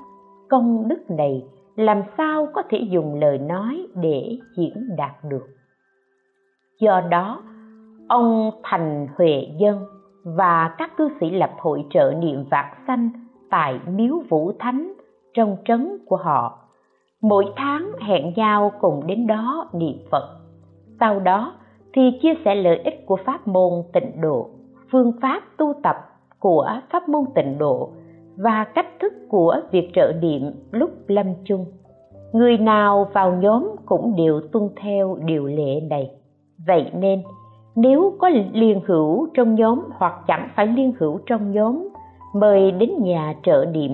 [0.48, 1.44] công đức này
[1.78, 5.46] làm sao có thể dùng lời nói để diễn đạt được?
[6.80, 7.42] Do đó,
[8.08, 9.84] ông thành huệ dân
[10.24, 13.10] và các cư sĩ lập hội trợ niệm vạc sanh
[13.50, 14.92] tại miếu vũ thánh
[15.34, 16.58] trong trấn của họ,
[17.22, 20.40] mỗi tháng hẹn nhau cùng đến đó niệm phật.
[21.00, 21.52] Sau đó
[21.92, 24.50] thì chia sẻ lợi ích của pháp môn tịnh độ,
[24.90, 25.96] phương pháp tu tập
[26.38, 27.90] của pháp môn tịnh độ
[28.38, 31.64] và cách thức của việc trợ niệm lúc lâm chung.
[32.32, 36.10] Người nào vào nhóm cũng đều tuân theo điều lệ này.
[36.66, 37.22] Vậy nên,
[37.76, 41.88] nếu có liên hữu trong nhóm hoặc chẳng phải liên hữu trong nhóm,
[42.34, 43.92] mời đến nhà trợ niệm,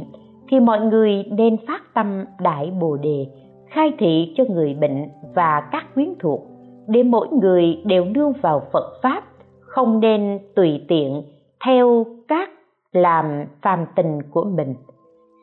[0.48, 3.26] thì mọi người nên phát tâm đại bồ đề,
[3.68, 6.40] khai thị cho người bệnh và các quyến thuộc,
[6.88, 9.24] để mỗi người đều nương vào phật pháp,
[9.60, 11.22] không nên tùy tiện
[11.64, 12.50] theo các
[12.94, 14.74] làm phàm tình của mình.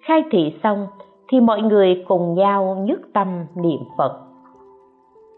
[0.07, 0.87] Khai thị xong
[1.31, 4.19] thì mọi người cùng nhau nhất tâm niệm phật.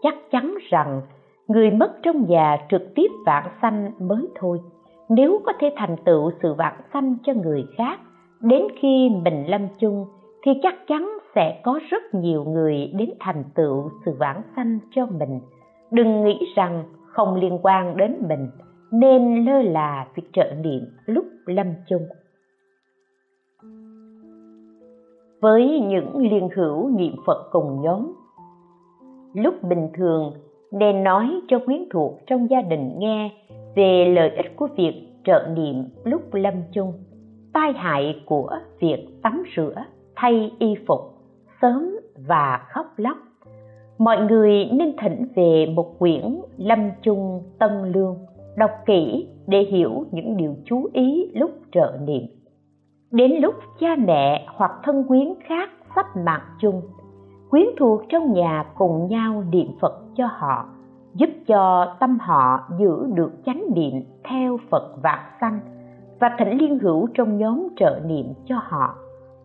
[0.02, 1.02] Chắc chắn rằng
[1.48, 4.60] người mất trong nhà trực tiếp vãng sanh mới thôi,
[5.08, 7.98] nếu có thể thành tựu sự vãng sanh cho người khác,
[8.40, 10.06] đến khi mình lâm chung
[10.42, 15.06] thì chắc chắn sẽ có rất nhiều người đến thành tựu sự vãng sanh cho
[15.06, 15.40] mình.
[15.90, 18.48] Đừng nghĩ rằng không liên quan đến mình
[19.00, 22.02] nên lơ là việc trợ niệm lúc lâm chung.
[25.40, 28.12] Với những liên hữu niệm phật cùng nhóm,
[29.34, 30.32] lúc bình thường
[30.72, 33.30] nên nói cho quyến thuộc trong gia đình nghe
[33.74, 36.92] về lợi ích của việc trợ niệm lúc lâm chung,
[37.52, 39.84] tai hại của việc tắm rửa,
[40.16, 41.00] thay y phục,
[41.62, 43.16] sớm và khóc lóc.
[43.98, 48.16] Mọi người nên thỉnh về một quyển lâm chung tân lương
[48.56, 52.22] đọc kỹ để hiểu những điều chú ý lúc trợ niệm.
[53.10, 56.82] Đến lúc cha mẹ hoặc thân quyến khác sắp mạng chung,
[57.50, 60.68] quyến thuộc trong nhà cùng nhau niệm phật cho họ,
[61.14, 63.92] giúp cho tâm họ giữ được chánh niệm
[64.24, 65.60] theo phật vạn sanh
[66.20, 68.94] và thỉnh liên hữu trong nhóm trợ niệm cho họ.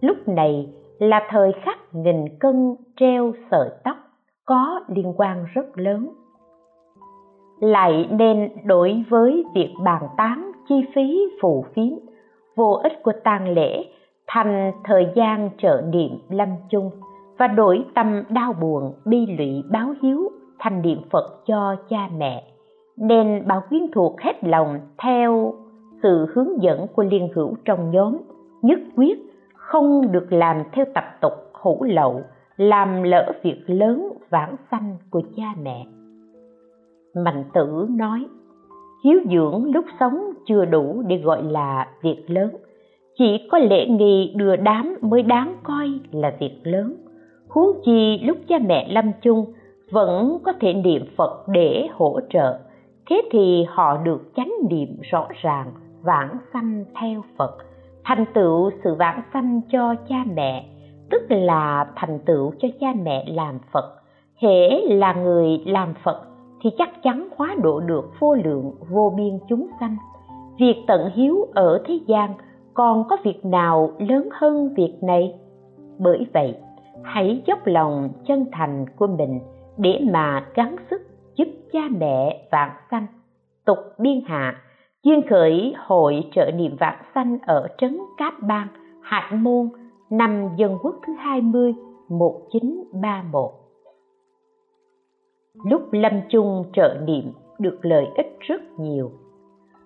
[0.02, 3.98] Lúc này là thời khắc nghìn cân treo sợi tóc
[4.46, 6.10] có liên quan rất lớn
[7.60, 11.94] lại nên đối với việc bàn tán chi phí phụ phiếm,
[12.56, 13.86] vô ích của tang lễ,
[14.28, 16.92] thành thời gian trợ niệm lâm chung
[17.38, 20.30] và đổi tâm đau buồn, bi lụy, báo hiếu
[20.60, 22.44] thành niệm phật cho cha mẹ.
[22.98, 25.54] Nên bảo quyến thuộc hết lòng theo
[26.04, 28.18] sự hướng dẫn của liên hữu trong nhóm,
[28.62, 29.20] nhất quyết
[29.54, 32.22] không được làm theo tập tục hủ lậu,
[32.58, 35.86] làm lỡ việc lớn vãng sanh của cha mẹ
[37.16, 38.26] mạnh tử nói,
[39.04, 42.50] hiếu dưỡng lúc sống chưa đủ để gọi là việc lớn.
[43.18, 46.96] Chỉ có lễ nghi đưa đám mới đáng coi là việc lớn.
[47.50, 49.46] Huống chi lúc cha mẹ lâm chung,
[49.92, 52.60] vẫn có thể niệm phật để hỗ trợ.
[53.10, 57.58] Thế thì họ được chánh niệm rõ ràng, vãng sanh theo phật.
[58.04, 60.66] Thành tựu sự vãng sanh cho cha mẹ,
[61.10, 63.96] tức là thành tựu cho cha mẹ làm phật.
[64.42, 66.29] Hễ là người làm phật
[66.62, 69.98] thì chắc chắn hóa độ được vô lượng vô biên chúng sanh.
[70.60, 72.34] Việc tận hiếu ở thế gian
[72.74, 75.34] còn có việc nào lớn hơn việc này?
[76.00, 76.56] Bởi vậy
[77.04, 79.40] hãy dốc lòng chân thành của mình
[79.78, 81.02] để mà gắng sức
[81.36, 83.08] giúp cha mẹ vạn sanh.
[83.66, 84.56] Tục biên hạ
[85.04, 88.68] duyên khởi hội trợ niệm vạn sanh ở trấn Cáp Bang,
[89.02, 89.70] Hạt Môn,
[90.10, 91.74] năm Dân Quốc thứ 20,
[92.10, 93.59] 1931.
[95.66, 97.24] Lúc lâm chung trợ niệm
[97.60, 99.12] được lợi ích rất nhiều.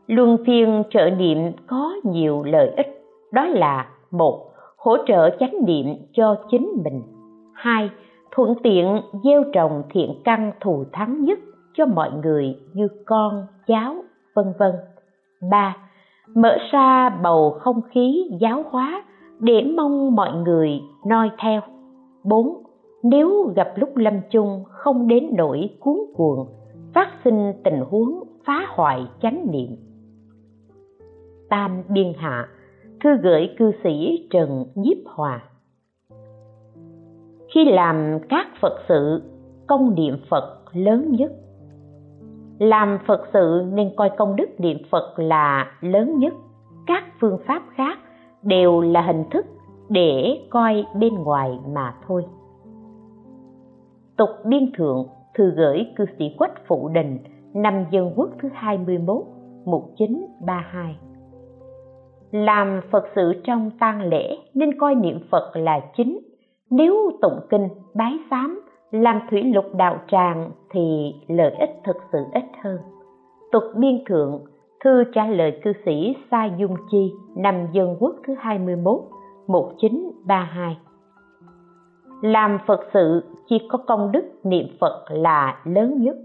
[0.08, 5.86] Luân phiên trợ niệm có nhiều lợi ích, đó là một hỗ trợ chánh niệm
[6.14, 7.02] cho chính mình.
[7.54, 7.90] Hai
[8.32, 11.40] thuận tiện gieo trồng thiện căn thù thắng nhất
[11.74, 13.96] cho mọi người như con cháu
[14.36, 14.72] vân vân.
[15.52, 15.78] Ba
[16.36, 19.04] mở ra bầu không khí giáo hóa
[19.40, 21.62] để mong mọi người noi theo.
[22.24, 22.63] Bốn
[23.04, 26.48] nếu gặp lúc lâm chung không đến nỗi cuốn cuồng,
[26.94, 29.76] phát sinh tình huống phá hoại chánh niệm.
[31.50, 32.48] Tam biên hạ,
[33.04, 35.44] thư gửi cư sĩ trần nhiếp hòa.
[37.54, 39.22] Khi làm các phật sự,
[39.68, 41.32] công niệm phật lớn nhất.
[42.60, 46.34] Làm phật sự nên coi công đức niệm phật là lớn nhất.
[46.88, 47.98] Các phương pháp khác
[48.44, 49.46] đều là hình thức
[49.90, 52.26] để coi bên ngoài mà thôi
[54.18, 57.20] tục biên thượng thư gửi cư sĩ quách phụ đình,
[57.54, 59.26] năm dân quốc thứ 21
[59.66, 60.96] 1932
[62.34, 66.20] làm Phật sự trong tang lễ nên coi niệm Phật là chính.
[66.70, 68.62] Nếu tụng kinh, bái sám,
[68.92, 72.78] làm thủy lục đạo tràng thì lợi ích thực sự ít hơn.
[73.52, 74.42] Tục biên thượng,
[74.84, 79.02] thư trả lời cư sĩ Sa Dung Chi, năm Dân Quốc thứ 21
[79.48, 80.78] 1932
[82.24, 86.16] làm Phật sự, chỉ có công đức niệm Phật là lớn nhất.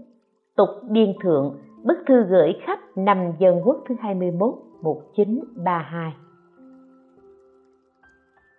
[0.55, 6.13] Tục biên thượng, bức thư gửi khắp năm Dân Quốc thứ 21 1932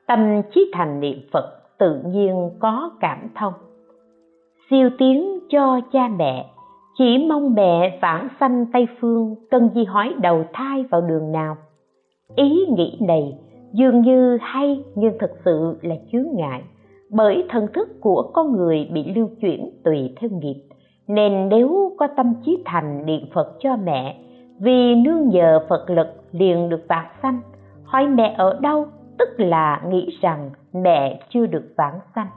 [0.07, 3.53] Tâm trí thành niệm Phật tự nhiên có cảm thông.
[4.71, 6.51] Siêu tiếng cho cha mẹ,
[6.99, 11.57] chỉ mong mẹ vãng sanh tây phương, cần gì hỏi đầu thai vào đường nào?
[12.37, 13.39] Ý nghĩ này
[13.73, 16.63] dường như hay nhưng thật sự là chướng ngại
[17.11, 20.63] bởi thần thức của con người bị lưu chuyển tùy theo nghiệp.
[21.09, 24.17] Nên nếu có tâm trí thành niệm phật cho mẹ,
[24.61, 27.41] vì nương nhờ phật lực liền được vãng sanh.
[27.85, 28.87] Hỏi mẹ ở đâu,
[29.19, 32.29] tức là nghĩ rằng mẹ chưa được vãng sanh.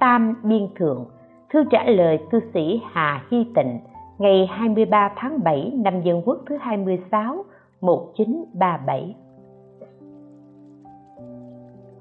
[0.00, 1.04] Tam biên thượng,
[1.50, 3.80] thư trả lời cư sĩ Hà Hy Tịnh,
[4.18, 7.44] ngày 23 tháng 7 năm Dân Quốc thứ 26
[7.80, 9.14] 1937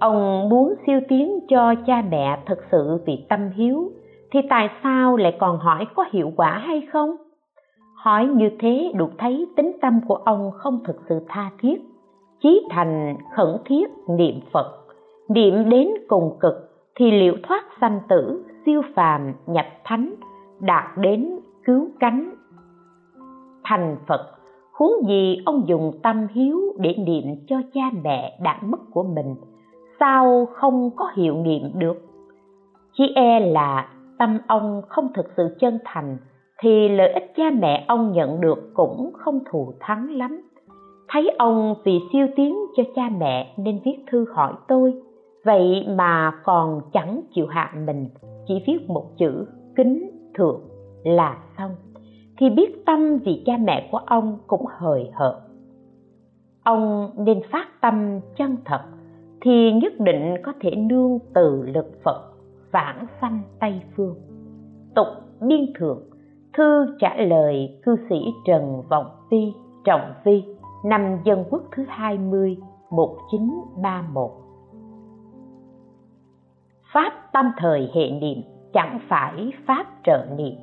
[0.05, 3.91] ông muốn siêu tiến cho cha mẹ thực sự vì tâm hiếu,
[4.31, 7.15] thì tại sao lại còn hỏi có hiệu quả hay không?
[7.95, 11.81] Hỏi như thế được thấy tính tâm của ông không thực sự tha thiết.
[12.43, 14.71] Chí thành khẩn thiết niệm phật.
[15.29, 16.53] Niệm đến cùng cực
[16.95, 20.15] thì liệu thoát sanh tử, siêu phàm, nhập thánh,
[20.59, 22.35] đạt đến cứu cánh?
[23.63, 24.35] Thành phật,
[24.73, 29.35] huống gì ông dùng tâm hiếu để niệm cho cha mẹ đã mất của mình?
[29.99, 31.97] Sao không có hiệu nghiệm được?
[32.97, 33.89] Chỉ e là,
[34.19, 36.17] tâm ông không thực sự chân thành,
[36.59, 40.41] thì lợi ích cha mẹ ông nhận được cũng không thù thắng lắm.
[41.07, 44.93] Thấy ông vì siêu tiến cho cha mẹ nên viết thư hỏi tôi,
[45.45, 48.09] vậy mà còn chẳng chịu hạ mình,
[48.47, 50.61] chỉ viết một chữ kính thượng
[51.03, 51.71] là xong.
[52.37, 55.35] Thì biết tâm vì cha mẹ của ông cũng hời hợt.
[56.63, 58.81] Ông nên phát tâm chân thật
[59.45, 62.31] thì nhất định có thể nương từ lực phật
[62.71, 64.15] vãng sanh tây phương
[64.95, 65.07] tục
[65.41, 66.03] biên thượng,
[66.57, 68.15] thư trả lời cư sĩ
[68.45, 70.43] trần vọng vi, trọng vi,
[70.85, 72.57] năm dân quốc thứ 20
[72.89, 74.31] 1931
[76.93, 78.37] Pháp tam thời hệ niệm
[78.73, 80.55] chẳng phải Pháp trợ niệm.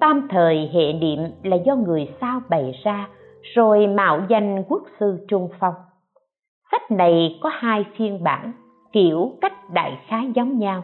[0.00, 3.08] Tam thời hệ niệm là do người sao bày ra,
[3.54, 5.74] rồi mạo danh quốc sư Trung Phong.
[6.72, 8.52] Sách này có hai phiên bản,
[8.92, 10.82] kiểu cách đại khái giống nhau,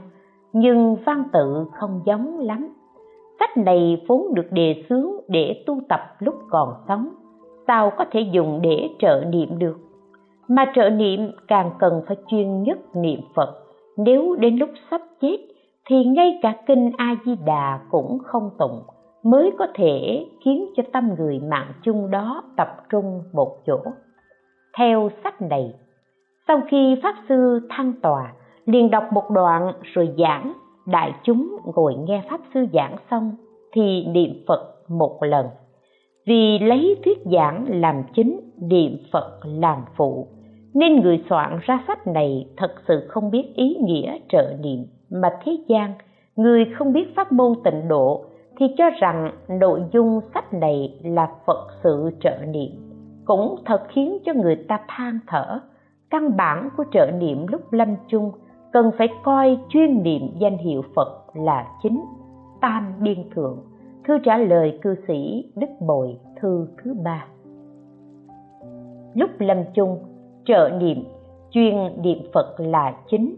[0.53, 2.69] nhưng văn tự không giống lắm.
[3.39, 7.09] Sách này vốn được đề xướng để tu tập lúc còn sống,
[7.67, 9.77] sao có thể dùng để trợ niệm được.
[10.49, 13.55] Mà trợ niệm càng cần phải chuyên nhất niệm Phật,
[13.97, 15.37] nếu đến lúc sắp chết
[15.87, 18.83] thì ngay cả kinh A Di Đà cũng không tụng
[19.25, 23.79] mới có thể khiến cho tâm người mạng chung đó tập trung một chỗ.
[24.79, 25.75] Theo sách này,
[26.49, 28.33] sau khi Pháp Sư thăng tòa,
[28.67, 30.53] liền đọc một đoạn rồi giảng,
[30.87, 33.33] đại chúng ngồi nghe Pháp Sư giảng xong
[33.73, 35.47] thì niệm Phật một lần.
[36.27, 40.29] Vì lấy thuyết giảng làm chính, niệm Phật làm phụ,
[40.75, 44.85] nên người soạn ra sách này thật sự không biết ý nghĩa trợ niệm.
[45.11, 45.93] Mà thế gian,
[46.37, 48.25] người không biết pháp môn tịnh độ
[48.59, 52.71] thì cho rằng nội dung sách này là Phật sự trợ niệm,
[53.25, 55.61] cũng thật khiến cho người ta than thở
[56.11, 58.33] căn bản của trợ niệm lúc lâm chung
[58.73, 62.05] cần phải coi chuyên niệm danh hiệu Phật là chính.
[62.61, 63.59] Tam Biên Thượng,
[64.05, 67.27] thư trả lời cư sĩ Đức Bồi, thư thứ ba.
[69.15, 69.99] Lúc lâm chung,
[70.45, 71.05] trợ niệm,
[71.51, 73.37] chuyên niệm Phật là chính.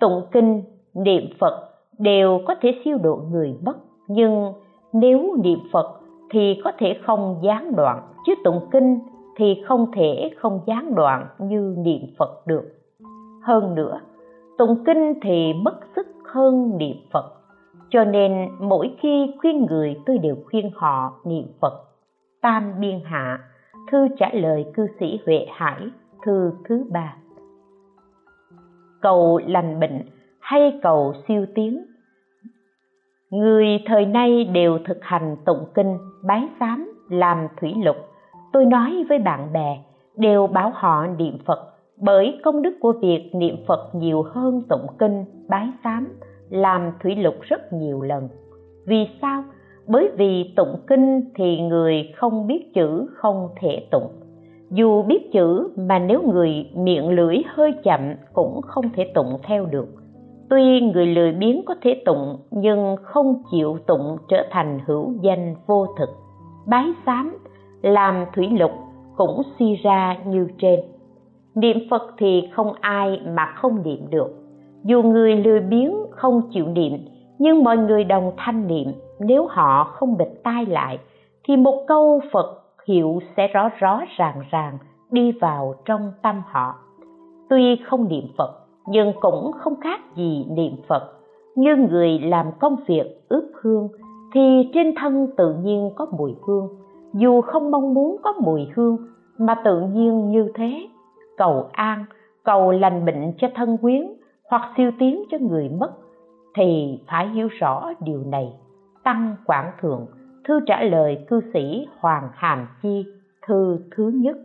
[0.00, 0.62] Tụng kinh,
[0.94, 3.76] niệm Phật đều có thể siêu độ người mất,
[4.08, 4.52] nhưng
[4.92, 6.01] nếu niệm Phật
[6.32, 8.98] thì có thể không gián đoạn, chứ tụng kinh
[9.36, 12.64] thì không thể không gián đoạn như niệm phật được.
[13.42, 14.00] Hơn nữa
[14.58, 17.32] tụng kinh thì mất sức hơn niệm phật.
[17.90, 21.84] Cho nên mỗi khi khuyên người tôi đều khuyên họ niệm phật.
[22.40, 23.38] Tam biên hạ
[23.90, 25.80] thư trả lời cư sĩ huệ hải
[26.26, 27.16] thư thứ ba.
[29.00, 30.02] Cầu lành bệnh
[30.40, 31.84] hay cầu siêu tiến
[33.32, 37.96] người thời nay đều thực hành tụng kinh, bái sám làm thủy lục.
[38.52, 39.78] Tôi nói với bạn bè,
[40.16, 41.58] đều bảo họ niệm phật,
[41.96, 46.08] bởi công đức của việc niệm phật nhiều hơn tụng kinh, bái sám
[46.50, 48.28] làm thủy lục rất nhiều lần.
[48.86, 49.44] Vì sao?
[49.86, 54.08] Bởi vì tụng kinh thì người không biết chữ, không thể tụng.
[54.70, 58.00] Dù biết chữ mà nếu người miệng lưỡi hơi chậm
[58.32, 60.01] cũng không thể tụng theo được
[60.52, 65.54] tuy người lười biếng có thể tụng, nhưng không chịu tụng trở thành hữu danh
[65.66, 66.08] vô thực.
[66.66, 67.38] Bái sám,
[67.82, 68.70] làm thủy lục
[69.16, 70.80] cũng suy ra như trên.
[71.54, 74.28] Niệm phật thì không ai mà không niệm được.
[74.84, 76.92] Dù người lười biếng không chịu niệm,
[77.38, 78.92] nhưng mọi người đồng thanh niệm.
[79.20, 80.98] Nếu họ không bịt tai lại,
[81.44, 84.78] thì một câu phật hiệu sẽ rõ rõ ràng ràng
[85.10, 86.74] đi vào trong tâm họ.
[87.50, 91.02] Tuy không niệm phật nhưng cũng không khác gì niệm phật.
[91.56, 93.88] Như người làm công việc ướp hương,
[94.34, 96.68] thì trên thân tự nhiên có mùi hương.
[97.14, 98.96] Dù không mong muốn có mùi hương,
[99.38, 100.86] mà tự nhiên như thế.
[101.36, 102.04] Cầu an,
[102.44, 104.02] cầu lành bệnh cho thân quyến,
[104.50, 105.90] hoặc siêu tiến cho người mất,
[106.54, 108.52] thì phải hiểu rõ điều này.
[109.04, 110.06] Tăng quảng thượng,
[110.44, 113.04] thư trả lời cư sĩ hoàng hàm chi,
[113.46, 114.36] thư thứ nhất.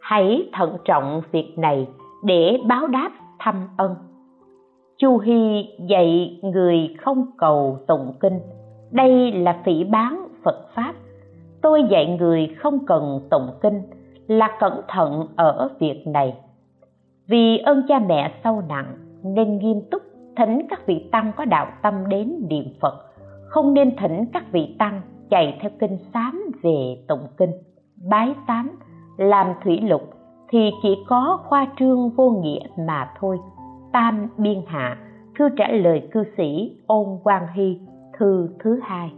[0.00, 1.88] Hãy thận trọng việc này
[2.22, 3.94] để báo đáp thăm ân
[5.00, 8.40] chu hy dạy người không cầu tụng kinh.
[8.90, 10.94] Đây là phỉ bán phật pháp.
[11.62, 13.82] Tôi dạy người không cần tụng kinh
[14.26, 16.34] là cẩn thận ở việc này.
[17.26, 20.02] Vì ơn cha mẹ sâu nặng nên nghiêm túc
[20.36, 22.94] thỉnh các vị tăng có đạo tâm đến niệm phật.
[23.46, 25.00] Không nên thỉnh các vị tăng
[25.30, 27.52] chạy theo kinh sám về tụng kinh.
[28.10, 28.70] Bái sám
[29.18, 30.02] làm thủy lục
[30.50, 33.38] thì chỉ có khoa trương vô nghĩa mà thôi.
[33.92, 34.98] Tam biên hạ
[35.38, 37.78] thư trả lời cư sĩ ôn quang hy,
[38.18, 39.12] thư thứ hai.